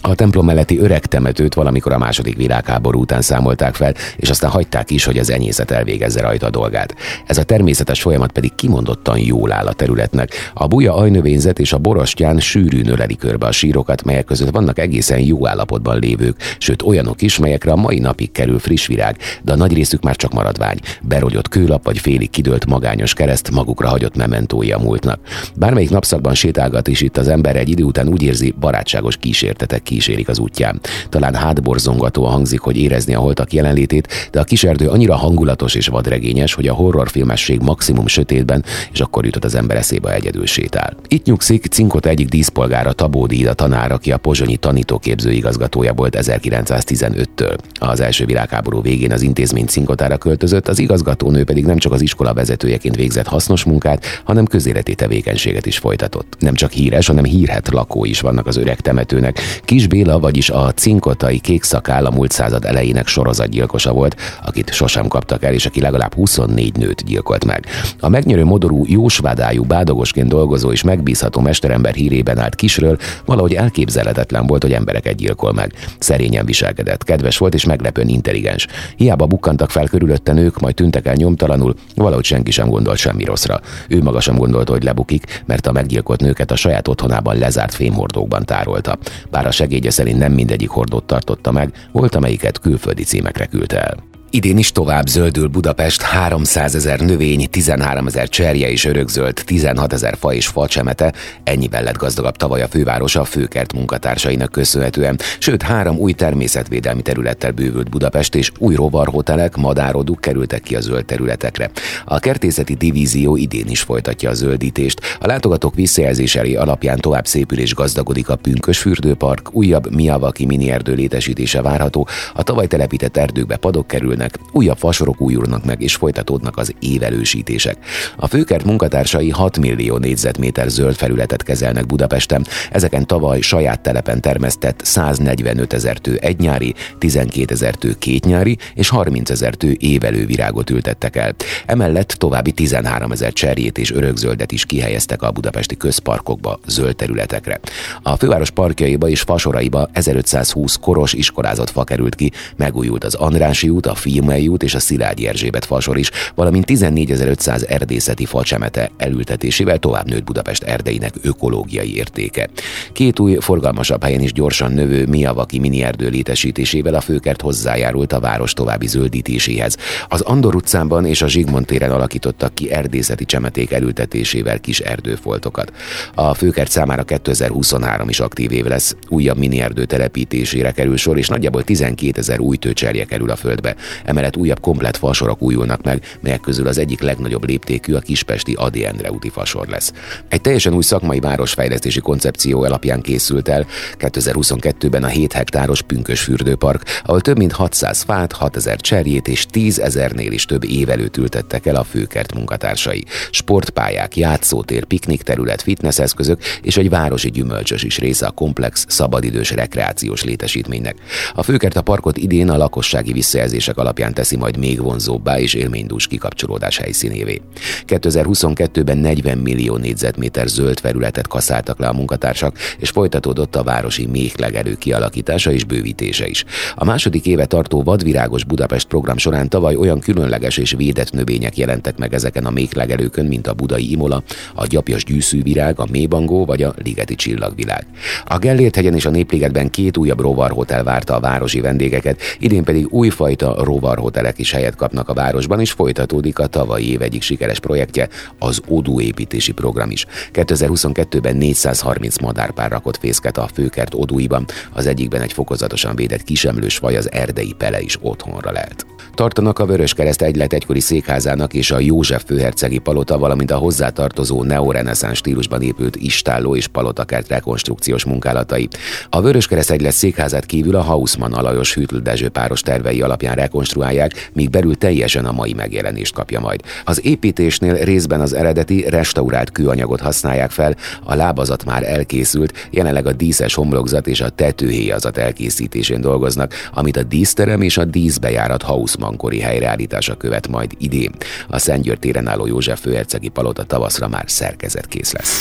A 0.00 0.14
templom 0.14 0.46
melletti 0.46 0.78
öreg 0.78 1.06
temetőt 1.06 1.54
valamikor 1.54 1.92
a 1.92 1.98
második 1.98 2.36
világháború 2.36 3.00
után 3.00 3.22
számolták 3.22 3.74
fel, 3.74 3.94
és 4.16 4.30
aztán 4.30 4.50
hagyták 4.50 4.90
is, 4.90 5.04
hogy 5.04 5.18
az 5.18 5.30
enyészet 5.30 5.70
elvégezze 5.70 6.20
rajta 6.20 6.46
a 6.46 6.50
dolgát. 6.50 6.94
Ez 7.26 7.38
a 7.38 7.42
természetes 7.42 8.02
folyamat 8.02 8.32
pedig 8.32 8.54
kimondottan 8.54 9.18
jó 9.18 9.39
jól 9.40 9.52
áll 9.52 9.66
a 9.66 9.72
területnek. 9.72 10.32
A 10.54 10.66
buja 10.66 10.94
ajnövényzet 10.94 11.58
és 11.58 11.72
a 11.72 11.78
borostyán 11.78 12.40
sűrűn 12.40 12.88
öleli 12.88 13.16
körbe 13.16 13.46
a 13.46 13.52
sírokat, 13.52 14.04
melyek 14.04 14.24
között 14.24 14.50
vannak 14.50 14.78
egészen 14.78 15.20
jó 15.20 15.46
állapotban 15.46 15.98
lévők, 15.98 16.36
sőt 16.58 16.82
olyanok 16.82 17.22
is, 17.22 17.38
melyekre 17.38 17.72
a 17.72 17.76
mai 17.76 17.98
napig 17.98 18.32
kerül 18.32 18.58
friss 18.58 18.86
virág, 18.86 19.16
de 19.42 19.52
a 19.52 19.56
nagy 19.56 19.72
részük 19.72 20.02
már 20.02 20.16
csak 20.16 20.32
maradvány. 20.32 20.78
Berogyott 21.02 21.48
kőlap 21.48 21.84
vagy 21.84 21.98
félig 21.98 22.30
kidőlt 22.30 22.66
magányos 22.66 23.14
kereszt 23.14 23.50
magukra 23.50 23.88
hagyott 23.88 24.16
mementói 24.16 24.72
a 24.72 24.78
múltnak. 24.78 25.20
Bármelyik 25.56 25.90
napszakban 25.90 26.34
sétálgat 26.34 26.88
is 26.88 27.00
itt 27.00 27.16
az 27.16 27.28
ember 27.28 27.56
egy 27.56 27.68
idő 27.68 27.82
után 27.82 28.08
úgy 28.08 28.22
érzi, 28.22 28.54
barátságos 28.60 29.16
kísértetek 29.16 29.82
kísérik 29.82 30.28
az 30.28 30.38
útján. 30.38 30.80
Talán 31.08 31.34
hátborzongatóan 31.34 32.32
hangzik, 32.32 32.60
hogy 32.60 32.76
érezni 32.76 33.14
a 33.14 33.18
holtak 33.18 33.52
jelenlétét, 33.52 34.28
de 34.30 34.40
a 34.40 34.44
kiserdő 34.44 34.88
annyira 34.88 35.16
hangulatos 35.16 35.74
és 35.74 35.86
vadregényes, 35.86 36.54
hogy 36.54 36.66
a 36.66 36.74
horrorfilmesség 36.74 37.60
maximum 37.60 38.06
sötétben, 38.06 38.64
és 38.92 39.00
akkor 39.00 39.26
jutott 39.30 39.44
az 39.44 39.54
ember 39.54 39.76
eszébe 39.76 40.14
egyedül 40.14 40.46
sétál. 40.46 40.96
Itt 41.08 41.24
nyugszik 41.24 41.66
Cinkot 41.66 42.06
egyik 42.06 42.28
díszpolgára 42.28 42.92
Tabódi 42.92 43.38
Ida 43.38 43.52
tanár, 43.52 43.92
aki 43.92 44.12
a 44.12 44.16
pozsonyi 44.16 44.56
tanítóképző 44.56 45.30
igazgatója 45.30 45.92
volt 45.92 46.16
1915-től. 46.20 47.58
Az 47.78 48.00
első 48.00 48.24
világháború 48.24 48.82
végén 48.82 49.12
az 49.12 49.22
intézmény 49.22 49.66
Cinkotára 49.66 50.16
költözött, 50.16 50.68
az 50.68 50.78
igazgatónő 50.78 51.44
pedig 51.44 51.64
nem 51.64 51.76
csak 51.76 51.92
az 51.92 52.00
iskola 52.00 52.34
vezetőjeként 52.34 52.96
végzett 52.96 53.26
hasznos 53.26 53.64
munkát, 53.64 54.04
hanem 54.24 54.44
közéleti 54.44 54.94
tevékenységet 54.94 55.66
is 55.66 55.78
folytatott. 55.78 56.36
Nem 56.38 56.54
csak 56.54 56.70
híres, 56.70 57.06
hanem 57.06 57.24
hírhet 57.24 57.68
lakó 57.68 58.04
is 58.04 58.20
vannak 58.20 58.46
az 58.46 58.56
öreg 58.56 58.80
temetőnek. 58.80 59.40
Kis 59.64 59.86
Béla, 59.86 60.18
vagyis 60.18 60.50
a 60.50 60.72
cinkotai 60.72 61.38
kék 61.38 61.62
szakál 61.62 62.06
a 62.06 62.10
múlt 62.10 62.32
század 62.32 62.64
elejének 62.64 63.06
sorozatgyilkosa 63.06 63.92
volt, 63.92 64.16
akit 64.44 64.72
sosem 64.72 65.08
kaptak 65.08 65.42
el, 65.42 65.52
és 65.52 65.66
aki 65.66 65.80
legalább 65.80 66.14
24 66.14 66.76
nőt 66.76 67.04
gyilkolt 67.04 67.44
meg. 67.44 67.66
A 68.00 68.08
megnyerő 68.08 68.44
modorú 68.44 68.84
jósvádájú 69.20 69.64
bádogosként 69.64 70.28
dolgozó 70.28 70.72
és 70.72 70.82
megbízható 70.82 71.40
mesterember 71.40 71.94
hírében 71.94 72.38
állt 72.38 72.54
kisről, 72.54 72.98
valahogy 73.24 73.54
elképzelhetetlen 73.54 74.46
volt, 74.46 74.62
hogy 74.62 74.72
embereket 74.72 75.14
gyilkol 75.14 75.52
meg. 75.52 75.72
Szerényen 75.98 76.44
viselkedett, 76.44 77.04
kedves 77.04 77.38
volt 77.38 77.54
és 77.54 77.64
meglepően 77.64 78.08
intelligens. 78.08 78.66
Hiába 78.96 79.26
bukkantak 79.26 79.70
fel 79.70 79.86
körülötte 79.86 80.32
nők, 80.32 80.60
majd 80.60 80.74
tűntek 80.74 81.06
el 81.06 81.14
nyomtalanul, 81.14 81.74
valahogy 81.94 82.24
senki 82.24 82.50
sem 82.50 82.68
gondolt 82.68 82.98
semmi 82.98 83.24
rosszra. 83.24 83.60
Ő 83.88 84.02
maga 84.02 84.20
sem 84.20 84.36
gondolta, 84.36 84.72
hogy 84.72 84.82
lebukik, 84.82 85.42
mert 85.46 85.66
a 85.66 85.72
meggyilkolt 85.72 86.20
nőket 86.20 86.50
a 86.50 86.56
saját 86.56 86.88
otthonában 86.88 87.38
lezárt 87.38 87.74
fémhordókban 87.74 88.44
tárolta. 88.44 88.98
Bár 89.30 89.46
a 89.46 89.50
segédje 89.50 89.90
szerint 89.90 90.18
nem 90.18 90.32
mindegyik 90.32 90.68
hordót 90.68 91.04
tartotta 91.04 91.52
meg, 91.52 91.72
volt 91.92 92.14
amelyiket 92.14 92.58
külföldi 92.58 93.02
címekre 93.02 93.46
küldte 93.46 93.80
el. 93.80 94.09
Idén 94.32 94.58
is 94.58 94.72
tovább 94.72 95.06
zöldül 95.06 95.48
Budapest 95.48 96.02
300 96.02 96.74
ezer 96.74 97.00
növény, 97.00 97.48
13 97.50 98.06
ezer 98.06 98.28
cserje 98.28 98.70
és 98.70 98.84
örökzöld, 98.84 99.42
16 99.44 99.92
ezer 99.92 100.16
fa 100.18 100.34
és 100.34 100.46
facsemete. 100.46 101.12
Ennyivel 101.44 101.82
lett 101.82 101.96
gazdagabb 101.96 102.36
tavaly 102.36 102.62
a 102.62 102.68
főváros 102.68 103.16
a 103.16 103.24
főkert 103.24 103.72
munkatársainak 103.72 104.52
köszönhetően. 104.52 105.18
Sőt, 105.38 105.62
három 105.62 105.96
új 105.96 106.12
természetvédelmi 106.12 107.02
területtel 107.02 107.50
bővült 107.50 107.90
Budapest 107.90 108.34
és 108.34 108.52
új 108.58 108.74
rovarhotelek, 108.74 109.56
madároduk 109.56 110.20
kerültek 110.20 110.62
ki 110.62 110.76
a 110.76 110.80
zöld 110.80 111.04
területekre. 111.04 111.70
A 112.04 112.18
kertészeti 112.18 112.74
divízió 112.74 113.36
idén 113.36 113.66
is 113.68 113.80
folytatja 113.80 114.30
a 114.30 114.34
zöldítést. 114.34 115.00
A 115.20 115.26
látogatók 115.26 115.74
visszajelzései 115.74 116.56
alapján 116.56 116.98
tovább 116.98 117.26
szépül 117.26 117.58
és 117.58 117.74
gazdagodik 117.74 118.28
a 118.28 118.36
Pünkös 118.36 118.78
fürdőpark, 118.78 119.54
újabb 119.54 119.94
Miavaki 119.94 120.46
mini 120.46 120.70
erdő 120.70 120.94
létesítése 120.94 121.62
várható, 121.62 122.08
a 122.34 122.42
tavaly 122.42 122.66
telepített 122.66 123.16
erdőkbe 123.16 123.56
padok 123.56 123.86
kerül 123.86 124.18
épülnek, 124.20 124.38
újabb 124.52 124.78
fasorok 124.78 125.20
újulnak 125.20 125.64
meg 125.64 125.82
és 125.82 125.94
folytatódnak 125.94 126.56
az 126.56 126.74
évelősítések. 126.78 127.76
A 128.16 128.26
főkert 128.26 128.64
munkatársai 128.64 129.30
6 129.30 129.58
millió 129.58 129.96
négyzetméter 129.96 130.68
zöld 130.68 130.94
felületet 130.94 131.42
kezelnek 131.42 131.86
Budapesten, 131.86 132.46
ezeken 132.70 133.06
tavaly 133.06 133.40
saját 133.40 133.80
telepen 133.80 134.20
termesztett 134.20 134.80
145 134.84 135.72
ezer 135.72 135.98
tő 135.98 136.16
egynyári, 136.16 136.74
12 136.98 137.54
ezer 137.54 137.74
tő 137.74 137.94
kétnyári 137.98 138.58
és 138.74 138.88
30 138.88 139.30
ezer 139.30 139.54
tő 139.54 139.76
évelő 139.78 140.26
virágot 140.26 140.70
ültettek 140.70 141.16
el. 141.16 141.34
Emellett 141.66 142.08
további 142.08 142.52
13 142.52 143.12
ezer 143.12 143.32
cserjét 143.32 143.78
és 143.78 143.92
örökzöldet 143.92 144.52
is 144.52 144.64
kihelyeztek 144.64 145.22
a 145.22 145.30
budapesti 145.30 145.76
közparkokba, 145.76 146.58
zöld 146.66 146.96
területekre. 146.96 147.60
A 148.02 148.16
főváros 148.16 148.50
parkjaiba 148.50 149.08
és 149.08 149.20
fasoraiba 149.20 149.88
1520 149.92 150.76
koros 150.76 151.12
iskolázott 151.12 151.70
fa 151.70 151.84
került 151.84 152.14
ki, 152.14 152.32
megújult 152.56 153.04
az 153.04 153.14
Andrási 153.14 153.68
út, 153.68 153.86
a 153.86 153.94
Fiumei 154.10 154.48
út 154.48 154.62
és 154.62 154.74
a 154.74 154.78
Szilágyi 154.78 155.26
Erzsébet 155.26 155.64
fasor 155.64 155.98
is, 155.98 156.10
valamint 156.34 156.64
14.500 156.68 157.68
erdészeti 157.68 158.24
facsemete 158.24 158.90
elültetésével 158.96 159.78
tovább 159.78 160.08
nőtt 160.08 160.24
Budapest 160.24 160.62
erdeinek 160.62 161.14
ökológiai 161.22 161.96
értéke. 161.96 162.48
Két 162.92 163.18
új, 163.18 163.36
forgalmasabb 163.40 164.02
helyen 164.02 164.20
is 164.20 164.32
gyorsan 164.32 164.72
növő 164.72 165.06
Miavaki 165.06 165.58
mini 165.58 165.82
erdő 165.82 166.08
létesítésével 166.08 166.94
a 166.94 167.00
főkert 167.00 167.40
hozzájárult 167.40 168.12
a 168.12 168.20
város 168.20 168.52
további 168.52 168.86
zöldítéséhez. 168.86 169.76
Az 170.08 170.20
Andor 170.20 170.54
utcában 170.54 171.06
és 171.06 171.22
a 171.22 171.28
Zsigmond 171.28 171.66
téren 171.66 171.90
alakítottak 171.90 172.54
ki 172.54 172.70
erdészeti 172.70 173.24
csemeték 173.24 173.72
elültetésével 173.72 174.60
kis 174.60 174.80
erdőfoltokat. 174.80 175.72
A 176.14 176.34
főkert 176.34 176.70
számára 176.70 177.02
2023 177.02 178.08
is 178.08 178.20
aktív 178.20 178.52
év 178.52 178.64
lesz, 178.64 178.96
újabb 179.08 179.38
mini 179.38 179.60
erdő 179.60 179.84
telepítésére 179.84 180.70
kerül 180.70 180.96
sor, 180.96 181.18
és 181.18 181.28
nagyjából 181.28 181.64
12 181.64 182.18
ezer 182.20 182.40
új 182.40 182.56
tőcserje 182.56 183.04
kerül 183.04 183.30
a 183.30 183.36
földbe. 183.36 183.76
Emellett 184.04 184.36
újabb 184.36 184.60
komplet 184.60 184.96
fasorok 184.96 185.42
újulnak 185.42 185.82
meg, 185.82 186.04
melyek 186.20 186.40
közül 186.40 186.66
az 186.66 186.78
egyik 186.78 187.00
legnagyobb 187.00 187.46
léptékű 187.46 187.94
a 187.94 188.00
kispesti 188.00 188.52
Adi 188.52 188.84
Endre 188.84 189.10
úti 189.10 189.28
fasor 189.28 189.68
lesz. 189.68 189.92
Egy 190.28 190.40
teljesen 190.40 190.74
új 190.74 190.82
szakmai 190.82 191.20
városfejlesztési 191.20 192.00
koncepció 192.00 192.62
alapján 192.62 193.00
készült 193.00 193.48
el 193.48 193.66
2022-ben 193.98 195.04
a 195.04 195.06
7 195.06 195.32
hektáros 195.32 195.82
Pünkös 195.82 196.20
fürdőpark, 196.20 196.82
ahol 197.04 197.20
több 197.20 197.36
mint 197.36 197.52
600 197.52 198.02
fát, 198.02 198.32
6000 198.32 198.80
cserjét 198.80 199.28
és 199.28 199.46
10 199.46 199.78
ezernél 199.78 200.32
is 200.32 200.44
több 200.44 200.64
évelőt 200.64 201.16
ültettek 201.16 201.66
el 201.66 201.76
a 201.76 201.84
főkert 201.84 202.34
munkatársai. 202.34 203.04
Sportpályák, 203.30 204.16
játszótér, 204.16 204.84
piknikterület, 204.84 205.62
fitnesseszközök 205.62 206.42
és 206.62 206.76
egy 206.76 206.90
városi 206.90 207.30
gyümölcsös 207.30 207.82
is 207.82 207.98
része 207.98 208.26
a 208.26 208.30
komplex, 208.30 208.84
szabadidős 208.88 209.50
rekreációs 209.50 210.24
létesítménynek. 210.24 210.96
A 211.34 211.42
főkert 211.42 211.76
a 211.76 211.82
parkot 211.82 212.16
idén 212.16 212.50
a 212.50 212.56
lakossági 212.56 213.12
visszajelzések 213.12 213.76
alapján 213.76 213.89
teszi 213.92 214.36
majd 214.36 214.56
még 214.56 214.82
vonzóbbá 214.82 215.38
és 215.38 215.54
élménydús 215.54 216.06
kikapcsolódás 216.06 216.78
helyszínévé. 216.78 217.40
2022-ben 217.86 218.98
40 218.98 219.38
millió 219.38 219.76
négyzetméter 219.76 220.48
zöld 220.48 220.80
felületet 220.80 221.26
kaszáltak 221.26 221.78
le 221.78 221.88
a 221.88 221.92
munkatársak, 221.92 222.56
és 222.78 222.90
folytatódott 222.90 223.56
a 223.56 223.62
városi 223.62 224.06
méhlegelő 224.06 224.74
kialakítása 224.74 225.52
és 225.52 225.64
bővítése 225.64 226.26
is. 226.26 226.44
A 226.74 226.84
második 226.84 227.26
éve 227.26 227.46
tartó 227.46 227.82
Vadvirágos 227.82 228.44
Budapest 228.44 228.88
program 228.88 229.16
során 229.16 229.48
tavaly 229.48 229.76
olyan 229.76 230.00
különleges 230.00 230.56
és 230.56 230.72
védett 230.72 231.12
növények 231.12 231.56
jelentek 231.56 231.98
meg 231.98 232.14
ezeken 232.14 232.44
a 232.46 232.50
méhlegelőkön, 232.50 233.26
mint 233.26 233.46
a 233.46 233.54
budai 233.54 233.90
imola, 233.90 234.22
a 234.54 234.66
gyapjas 234.66 235.04
gyűszűvirág, 235.04 235.80
a 235.80 235.86
mébangó 235.90 236.44
vagy 236.44 236.62
a 236.62 236.74
ligeti 236.84 237.14
csillagvilág. 237.14 237.86
A 238.26 238.38
Gellért 238.38 238.74
hegyen 238.74 238.94
és 238.94 239.06
a 239.06 239.10
Népligetben 239.10 239.70
két 239.70 239.96
újabb 239.96 240.20
rovarhotel 240.20 240.84
várta 240.84 241.14
a 241.14 241.20
városi 241.20 241.60
vendégeket, 241.60 242.20
idén 242.38 242.64
pedig 242.64 242.86
újfajta 242.92 243.64
rovarhotelek 243.80 244.38
is 244.38 244.52
helyet 244.52 244.76
kapnak 244.76 245.08
a 245.08 245.14
városban, 245.14 245.60
és 245.60 245.72
folytatódik 245.72 246.38
a 246.38 246.46
tavalyi 246.46 246.90
év 246.90 247.02
egyik 247.02 247.22
sikeres 247.22 247.60
projektje, 247.60 248.08
az 248.38 248.60
Odú 248.66 249.00
építési 249.00 249.52
program 249.52 249.90
is. 249.90 250.06
2022-ben 250.32 251.36
430 251.36 252.18
madárpár 252.18 252.70
rakott 252.70 252.96
fészket 252.96 253.38
a 253.38 253.48
főkert 253.54 253.94
Odúiban, 253.94 254.44
az 254.72 254.86
egyikben 254.86 255.20
egy 255.20 255.32
fokozatosan 255.32 255.96
védett 255.96 256.22
kisemlős 256.22 256.78
vaj 256.78 256.96
az 256.96 257.12
erdei 257.12 257.54
pele 257.58 257.80
is 257.80 257.98
otthonra 258.00 258.52
lelt. 258.52 258.86
Tartanak 259.14 259.58
a 259.58 259.66
Vöröskereszt 259.66 260.22
egylet 260.22 260.52
egykori 260.52 260.80
székházának 260.80 261.54
és 261.54 261.70
a 261.70 261.78
József 261.78 262.24
főhercegi 262.26 262.78
palota, 262.78 263.18
valamint 263.18 263.50
a 263.50 263.56
hozzátartozó 263.56 264.42
neoreneszánsz 264.42 265.16
stílusban 265.16 265.62
épült 265.62 265.96
istálló 265.96 266.56
és 266.56 266.66
palotakert 266.66 267.28
rekonstrukciós 267.28 268.04
munkálatai. 268.04 268.68
A 269.10 269.20
Vöröskereszt 269.20 269.70
egylet 269.70 269.92
székházát 269.92 270.46
kívül 270.46 270.76
a 270.76 270.80
Hausmann 270.80 271.32
Alajos 271.32 271.78
Dezső 272.02 272.28
páros 272.28 272.60
tervei 272.60 273.02
alapján 273.02 273.34
rekonstruálják, 273.60 274.30
míg 274.32 274.50
belül 274.50 274.76
teljesen 274.76 275.24
a 275.24 275.32
mai 275.32 275.52
megjelenést 275.52 276.14
kapja 276.14 276.40
majd. 276.40 276.60
Az 276.84 277.04
építésnél 277.04 277.74
részben 277.74 278.20
az 278.20 278.32
eredeti 278.32 278.84
restaurált 278.88 279.52
kőanyagot 279.52 280.00
használják 280.00 280.50
fel, 280.50 280.76
a 281.04 281.14
lábazat 281.14 281.64
már 281.64 281.82
elkészült, 281.82 282.68
jelenleg 282.70 283.06
a 283.06 283.12
díszes 283.12 283.54
homlokzat 283.54 284.06
és 284.06 284.20
a 284.20 284.28
tetőhéjazat 284.28 285.16
elkészítésén 285.16 286.00
dolgoznak, 286.00 286.54
amit 286.74 286.96
a 286.96 287.02
díszterem 287.02 287.62
és 287.62 287.76
a 287.76 287.84
díszbejárat 287.84 288.62
Hausmann-kori 288.62 289.40
helyreállítása 289.40 290.14
követ 290.14 290.48
majd 290.48 290.72
idén. 290.78 291.12
A 291.48 291.58
Szentgyörgy 291.58 291.98
téren 291.98 292.28
álló 292.28 292.46
József 292.46 292.80
főhercegi 292.80 293.28
palota 293.28 293.62
tavaszra 293.62 294.08
már 294.08 294.24
szerkezetkész 294.26 295.12
lesz. 295.12 295.40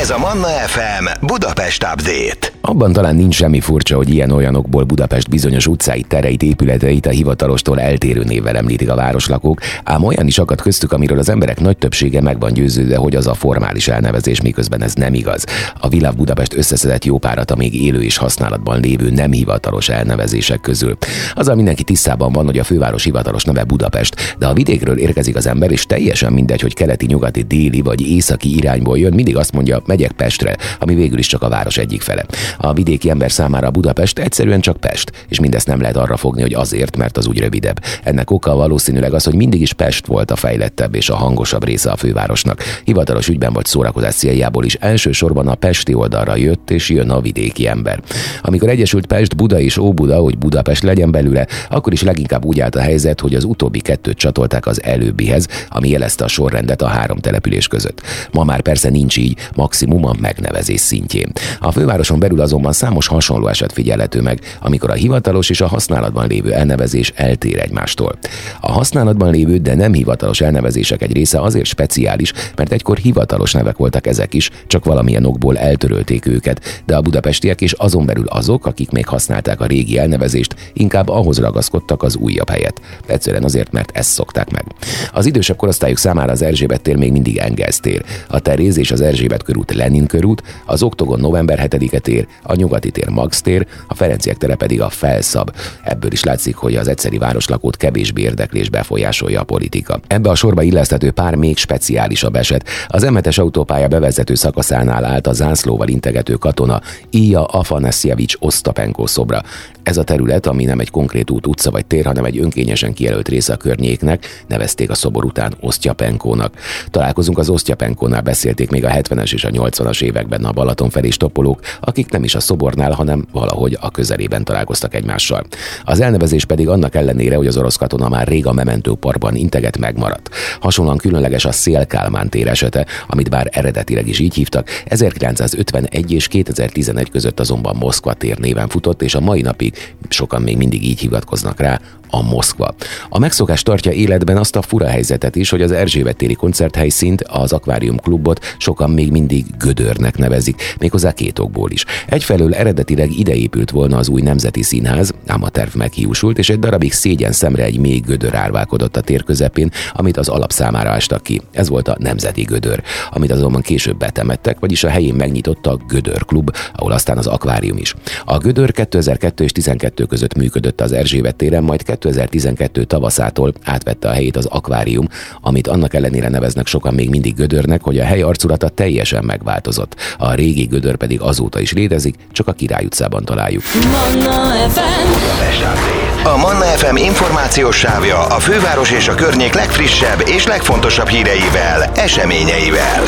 Ez 0.00 0.10
a 0.10 0.18
Manna 0.18 0.46
FM 0.46 1.26
Budapest 1.26 1.82
Update. 1.82 2.52
Abban 2.60 2.92
talán 2.92 3.14
nincs 3.14 3.34
semmi 3.34 3.60
furcsa, 3.60 3.96
hogy 3.96 4.10
ilyen 4.10 4.30
olyanokból 4.30 4.84
Budapest 4.84 5.28
bizonyos 5.28 5.66
utcáit, 5.66 6.06
tereit, 6.06 6.42
épületeit 6.42 7.06
a 7.06 7.10
hivatalostól 7.10 7.80
eltérő 7.80 8.22
névvel 8.22 8.56
említik 8.56 8.90
a 8.90 8.94
városlakók, 8.94 9.60
ám 9.84 10.04
olyan 10.04 10.26
is 10.26 10.38
akad 10.38 10.60
köztük, 10.60 10.92
amiről 10.92 11.18
az 11.18 11.28
emberek 11.28 11.60
nagy 11.60 11.76
többsége 11.76 12.20
meg 12.20 12.40
van 12.40 12.52
győződve, 12.52 12.96
hogy 12.96 13.16
az 13.16 13.26
a 13.26 13.34
formális 13.34 13.88
elnevezés, 13.88 14.40
miközben 14.40 14.82
ez 14.82 14.94
nem 14.94 15.14
igaz. 15.14 15.44
A 15.80 15.88
Világ 15.88 16.14
Budapest 16.14 16.54
összeszedett 16.54 17.04
jó 17.04 17.18
párat 17.18 17.50
a 17.50 17.56
még 17.56 17.82
élő 17.82 18.02
és 18.02 18.16
használatban 18.16 18.80
lévő 18.80 19.10
nem 19.10 19.32
hivatalos 19.32 19.88
elnevezések 19.88 20.60
közül. 20.60 20.96
Azzal 21.34 21.54
mindenki 21.54 21.82
tisztában 21.82 22.32
van, 22.32 22.44
hogy 22.44 22.58
a 22.58 22.64
főváros 22.64 23.04
hivatalos 23.04 23.44
neve 23.44 23.64
Budapest, 23.64 24.36
de 24.38 24.46
a 24.46 24.52
vidékről 24.52 24.98
érkezik 24.98 25.36
az 25.36 25.46
ember, 25.46 25.70
és 25.70 25.86
teljesen 25.86 26.32
mindegy, 26.32 26.60
hogy 26.60 26.74
keleti, 26.74 27.06
nyugati, 27.06 27.42
déli 27.42 27.80
vagy 27.80 28.00
északi 28.00 28.56
irányból 28.56 28.98
jön, 28.98 29.12
mindig 29.12 29.36
azt 29.40 29.52
mondja, 29.52 29.82
megyek 29.86 30.12
Pestre, 30.12 30.56
ami 30.78 30.94
végül 30.94 31.18
is 31.18 31.26
csak 31.26 31.42
a 31.42 31.48
város 31.48 31.76
egyik 31.76 32.02
fele. 32.02 32.24
A 32.58 32.72
vidéki 32.72 33.10
ember 33.10 33.32
számára 33.32 33.70
Budapest 33.70 34.18
egyszerűen 34.18 34.60
csak 34.60 34.76
Pest, 34.76 35.26
és 35.28 35.40
mindezt 35.40 35.66
nem 35.66 35.80
lehet 35.80 35.96
arra 35.96 36.16
fogni, 36.16 36.40
hogy 36.40 36.54
azért, 36.54 36.96
mert 36.96 37.16
az 37.16 37.26
úgy 37.26 37.38
rövidebb. 37.38 37.84
Ennek 38.02 38.30
oka 38.30 38.54
valószínűleg 38.54 39.14
az, 39.14 39.24
hogy 39.24 39.34
mindig 39.34 39.60
is 39.60 39.72
Pest 39.72 40.06
volt 40.06 40.30
a 40.30 40.36
fejlettebb 40.36 40.94
és 40.94 41.08
a 41.08 41.16
hangosabb 41.16 41.64
része 41.64 41.90
a 41.90 41.96
fővárosnak. 41.96 42.62
Hivatalos 42.84 43.28
ügyben 43.28 43.52
vagy 43.52 43.64
szórakozás 43.64 44.14
céljából 44.14 44.64
is 44.64 44.74
elsősorban 44.74 45.48
a 45.48 45.54
pesti 45.54 45.94
oldalra 45.94 46.36
jött 46.36 46.70
és 46.70 46.88
jön 46.88 47.10
a 47.10 47.20
vidéki 47.20 47.68
ember. 47.68 48.00
Amikor 48.42 48.68
Egyesült 48.68 49.06
Pest, 49.06 49.36
Buda 49.36 49.60
és 49.60 49.76
Óbuda, 49.76 50.16
hogy 50.16 50.38
Budapest 50.38 50.82
legyen 50.82 51.10
belőle, 51.10 51.46
akkor 51.70 51.92
is 51.92 52.02
leginkább 52.02 52.44
úgy 52.44 52.60
állt 52.60 52.74
a 52.74 52.80
helyzet, 52.80 53.20
hogy 53.20 53.34
az 53.34 53.44
utóbbi 53.44 53.80
kettőt 53.80 54.16
csatolták 54.16 54.66
az 54.66 54.82
előbbihez, 54.82 55.48
ami 55.68 55.88
jelezte 55.88 56.24
a 56.24 56.28
sorrendet 56.28 56.82
a 56.82 56.86
három 56.86 57.18
település 57.18 57.68
között. 57.68 58.02
Ma 58.32 58.44
már 58.44 58.60
persze 58.60 58.90
nincs 58.90 59.16
így, 59.16 59.29
maximum 59.54 60.04
a 60.04 60.14
megnevezés 60.20 60.80
szintjén. 60.80 61.32
A 61.60 61.72
fővároson 61.72 62.18
belül 62.18 62.40
azonban 62.40 62.72
számos 62.72 63.06
hasonló 63.06 63.46
eset 63.46 63.72
figyelhető 63.72 64.20
meg, 64.20 64.40
amikor 64.60 64.90
a 64.90 64.94
hivatalos 64.94 65.50
és 65.50 65.60
a 65.60 65.66
használatban 65.66 66.26
lévő 66.26 66.52
elnevezés 66.52 67.12
eltér 67.14 67.58
egymástól. 67.58 68.18
A 68.60 68.72
használatban 68.72 69.30
lévő, 69.30 69.58
de 69.58 69.74
nem 69.74 69.92
hivatalos 69.92 70.40
elnevezések 70.40 71.02
egy 71.02 71.12
része 71.12 71.40
azért 71.40 71.66
speciális, 71.66 72.32
mert 72.56 72.72
egykor 72.72 72.96
hivatalos 72.96 73.52
nevek 73.52 73.76
voltak 73.76 74.06
ezek 74.06 74.34
is, 74.34 74.50
csak 74.66 74.84
valamilyen 74.84 75.24
okból 75.24 75.58
eltörölték 75.58 76.26
őket, 76.26 76.82
de 76.86 76.96
a 76.96 77.00
budapestiek 77.00 77.60
és 77.60 77.72
azon 77.72 78.06
belül 78.06 78.26
azok, 78.26 78.66
akik 78.66 78.90
még 78.90 79.06
használták 79.06 79.60
a 79.60 79.66
régi 79.66 79.98
elnevezést, 79.98 80.54
inkább 80.72 81.08
ahhoz 81.08 81.38
ragaszkodtak 81.38 82.02
az 82.02 82.16
újabb 82.16 82.48
helyet. 82.48 82.80
Egyszerűen 83.06 83.44
azért, 83.44 83.72
mert 83.72 83.90
ezt 83.94 84.10
szokták 84.10 84.50
meg. 84.50 84.64
Az 85.12 85.26
idősebb 85.26 85.56
korosztályok 85.56 85.98
számára 85.98 86.32
az 86.32 86.42
Erzsébet 86.42 86.80
tér 86.80 86.96
még 86.96 87.12
mindig 87.12 87.36
Engels 87.36 87.80
tér. 87.80 88.04
A 88.28 88.38
Teréz 88.38 88.76
és 88.76 88.90
az 88.90 89.00
Erzsébet 89.00 89.19
körút 89.28 89.72
Lenin 89.72 90.06
körút, 90.06 90.42
az 90.64 90.82
Oktogon 90.82 91.20
november 91.20 91.68
7-e 91.70 91.98
tér, 91.98 92.26
a 92.42 92.54
Nyugati 92.54 92.90
tér 92.90 93.08
Max 93.08 93.40
tér, 93.40 93.66
a 93.86 93.94
Ferenciek 93.94 94.36
tere 94.36 94.54
pedig 94.54 94.80
a 94.80 94.88
Felszab. 94.88 95.54
Ebből 95.82 96.12
is 96.12 96.24
látszik, 96.24 96.56
hogy 96.56 96.76
az 96.76 96.88
egyszeri 96.88 97.18
városlakót 97.18 97.76
kevésbé 97.76 98.22
érdeklés 98.22 98.68
befolyásolja 98.68 99.40
a 99.40 99.44
politika. 99.44 100.00
Ebbe 100.06 100.30
a 100.30 100.34
sorba 100.34 100.62
illeszthető 100.62 101.10
pár 101.10 101.34
még 101.34 101.56
speciálisabb 101.56 102.36
eset. 102.36 102.68
Az 102.88 103.06
M7-es 103.06 103.40
autópálya 103.40 103.88
bevezető 103.88 104.34
szakaszánál 104.34 105.04
állt 105.04 105.26
a 105.26 105.32
zászlóval 105.32 105.88
integető 105.88 106.34
katona 106.34 106.80
Ija 107.10 107.44
Afanasjevics 107.44 108.36
Osztapenko 108.38 109.06
szobra. 109.06 109.42
Ez 109.82 109.96
a 109.96 110.04
terület, 110.04 110.46
ami 110.46 110.64
nem 110.64 110.80
egy 110.80 110.90
konkrét 110.90 111.30
út, 111.30 111.46
utca 111.46 111.70
vagy 111.70 111.86
tér, 111.86 112.04
hanem 112.04 112.24
egy 112.24 112.38
önkényesen 112.38 112.92
kijelölt 112.92 113.28
része 113.28 113.52
a 113.52 113.56
környéknek, 113.56 114.44
nevezték 114.46 114.90
a 114.90 114.94
szobor 114.94 115.24
után 115.24 115.54
Osztyapenkónak. 115.60 116.54
Találkozunk 116.90 117.38
az 117.38 117.48
Osztyapenkónál, 117.48 118.20
beszélték 118.20 118.70
még 118.70 118.84
a 118.84 118.88
70-es 119.10 119.32
és 119.32 119.44
a 119.44 119.50
80-as 119.50 120.02
években 120.02 120.44
a 120.44 120.52
Balaton 120.52 120.90
felé 120.90 121.10
stoppolók, 121.10 121.60
akik 121.80 122.10
nem 122.10 122.24
is 122.24 122.34
a 122.34 122.40
szobornál, 122.40 122.92
hanem 122.92 123.26
valahogy 123.32 123.78
a 123.80 123.90
közelében 123.90 124.44
találkoztak 124.44 124.94
egymással. 124.94 125.44
Az 125.84 126.00
elnevezés 126.00 126.44
pedig 126.44 126.68
annak 126.68 126.94
ellenére, 126.94 127.36
hogy 127.36 127.46
az 127.46 127.56
orosz 127.56 127.76
katona 127.76 128.08
már 128.08 128.28
rég 128.28 128.46
a 128.46 128.52
Memento 128.52 128.94
Parkban 128.94 129.36
integet 129.36 129.78
megmaradt. 129.78 130.30
Hasonlóan 130.60 130.96
különleges 130.96 131.44
a 131.44 131.52
Szél 131.52 131.86
Kálmán 131.86 132.28
tér 132.28 132.48
esete, 132.48 132.86
amit 133.06 133.30
bár 133.30 133.48
eredetileg 133.50 134.08
is 134.08 134.18
így 134.18 134.34
hívtak, 134.34 134.68
1951 134.84 136.12
és 136.12 136.28
2011 136.28 137.10
között 137.10 137.40
azonban 137.40 137.76
Moszkva 137.76 138.12
tér 138.12 138.38
néven 138.38 138.68
futott, 138.68 139.02
és 139.02 139.14
a 139.14 139.20
mai 139.20 139.40
napig 139.40 139.74
sokan 140.08 140.42
még 140.42 140.56
mindig 140.56 140.84
így 140.84 141.00
hivatkoznak 141.00 141.60
rá, 141.60 141.80
a 142.10 142.22
Moszkva. 142.22 142.74
A 143.08 143.18
megszokás 143.18 143.62
tartja 143.62 143.92
életben 143.92 144.36
azt 144.36 144.56
a 144.56 144.62
fura 144.62 144.86
helyzetet 144.86 145.36
is, 145.36 145.50
hogy 145.50 145.62
az 145.62 145.72
Erzsébet 145.72 146.16
téri 146.16 146.34
koncerthelyszínt, 146.34 147.22
az 147.22 147.52
Akvárium 147.52 147.96
klubot 147.96 148.56
sokan 148.90 149.04
még 149.04 149.10
mindig 149.10 149.44
gödörnek 149.58 150.18
nevezik, 150.18 150.62
méghozzá 150.78 151.12
két 151.12 151.38
okból 151.38 151.70
is. 151.70 151.84
Egyfelől 152.06 152.54
eredetileg 152.54 153.18
ide 153.18 153.34
épült 153.34 153.70
volna 153.70 153.96
az 153.96 154.08
új 154.08 154.22
Nemzeti 154.22 154.62
Színház, 154.62 155.12
ám 155.26 155.42
a 155.42 155.48
terv 155.48 155.74
meghiúsult, 155.76 156.38
és 156.38 156.50
egy 156.50 156.58
darabig 156.58 156.92
szégyen 156.92 157.32
szemre 157.32 157.64
egy 157.64 157.78
még 157.78 158.04
gödör 158.04 158.34
árválkodott 158.34 158.96
a 158.96 159.00
tér 159.00 159.24
közepén, 159.24 159.70
amit 159.92 160.16
az 160.16 160.28
alapszámára 160.28 160.90
ástak 160.90 161.22
ki. 161.22 161.40
Ez 161.52 161.68
volt 161.68 161.88
a 161.88 161.96
Nemzeti 161.98 162.42
Gödör, 162.42 162.82
amit 163.10 163.30
azonban 163.30 163.60
később 163.60 163.96
betemettek, 163.96 164.58
vagyis 164.58 164.84
a 164.84 164.88
helyén 164.88 165.14
megnyitotta 165.14 165.70
a 165.70 165.78
Gödör 165.88 166.24
klub, 166.24 166.56
ahol 166.74 166.92
aztán 166.92 167.18
az 167.18 167.26
akvárium 167.26 167.76
is. 167.76 167.94
A 168.24 168.38
Gödör 168.38 168.72
2002 168.72 169.40
és 169.40 169.52
12 169.52 170.04
között 170.04 170.34
működött 170.34 170.80
az 170.80 170.92
Erzsébet 170.92 171.36
téren, 171.36 171.62
majd 171.62 171.82
2012 171.82 172.84
tavaszától 172.84 173.52
átvette 173.64 174.08
a 174.08 174.12
helyét 174.12 174.36
az 174.36 174.46
akvárium, 174.46 175.08
amit 175.40 175.66
annak 175.66 175.94
ellenére 175.94 176.28
neveznek 176.28 176.66
sokan 176.66 176.94
még 176.94 177.08
mindig 177.08 177.34
gödörnek, 177.34 177.82
hogy 177.82 177.98
a 177.98 178.04
hely 178.04 178.22
arculata 178.22 178.68
teljesen 178.80 179.24
megváltozott. 179.24 179.94
A 180.18 180.32
régi 180.34 180.64
gödör 180.64 180.96
pedig 180.96 181.20
azóta 181.20 181.60
is 181.60 181.72
létezik, 181.72 182.14
csak 182.32 182.48
a 182.48 182.52
Király 182.52 182.84
utcában 182.84 183.24
találjuk. 183.24 183.62
Manna 183.90 184.68
FM. 184.68 186.26
A 186.26 186.36
Manna 186.36 186.64
FM 186.64 186.96
információs 186.96 187.76
sávja 187.76 188.26
a 188.26 188.38
főváros 188.38 188.90
és 188.90 189.08
a 189.08 189.14
környék 189.14 189.54
legfrissebb 189.54 190.22
és 190.26 190.46
legfontosabb 190.46 191.08
híreivel, 191.08 191.90
eseményeivel. 191.94 193.02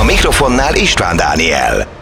A 0.00 0.04
mikrofonnál 0.04 0.74
István 0.74 1.16
Dániel. 1.16 1.97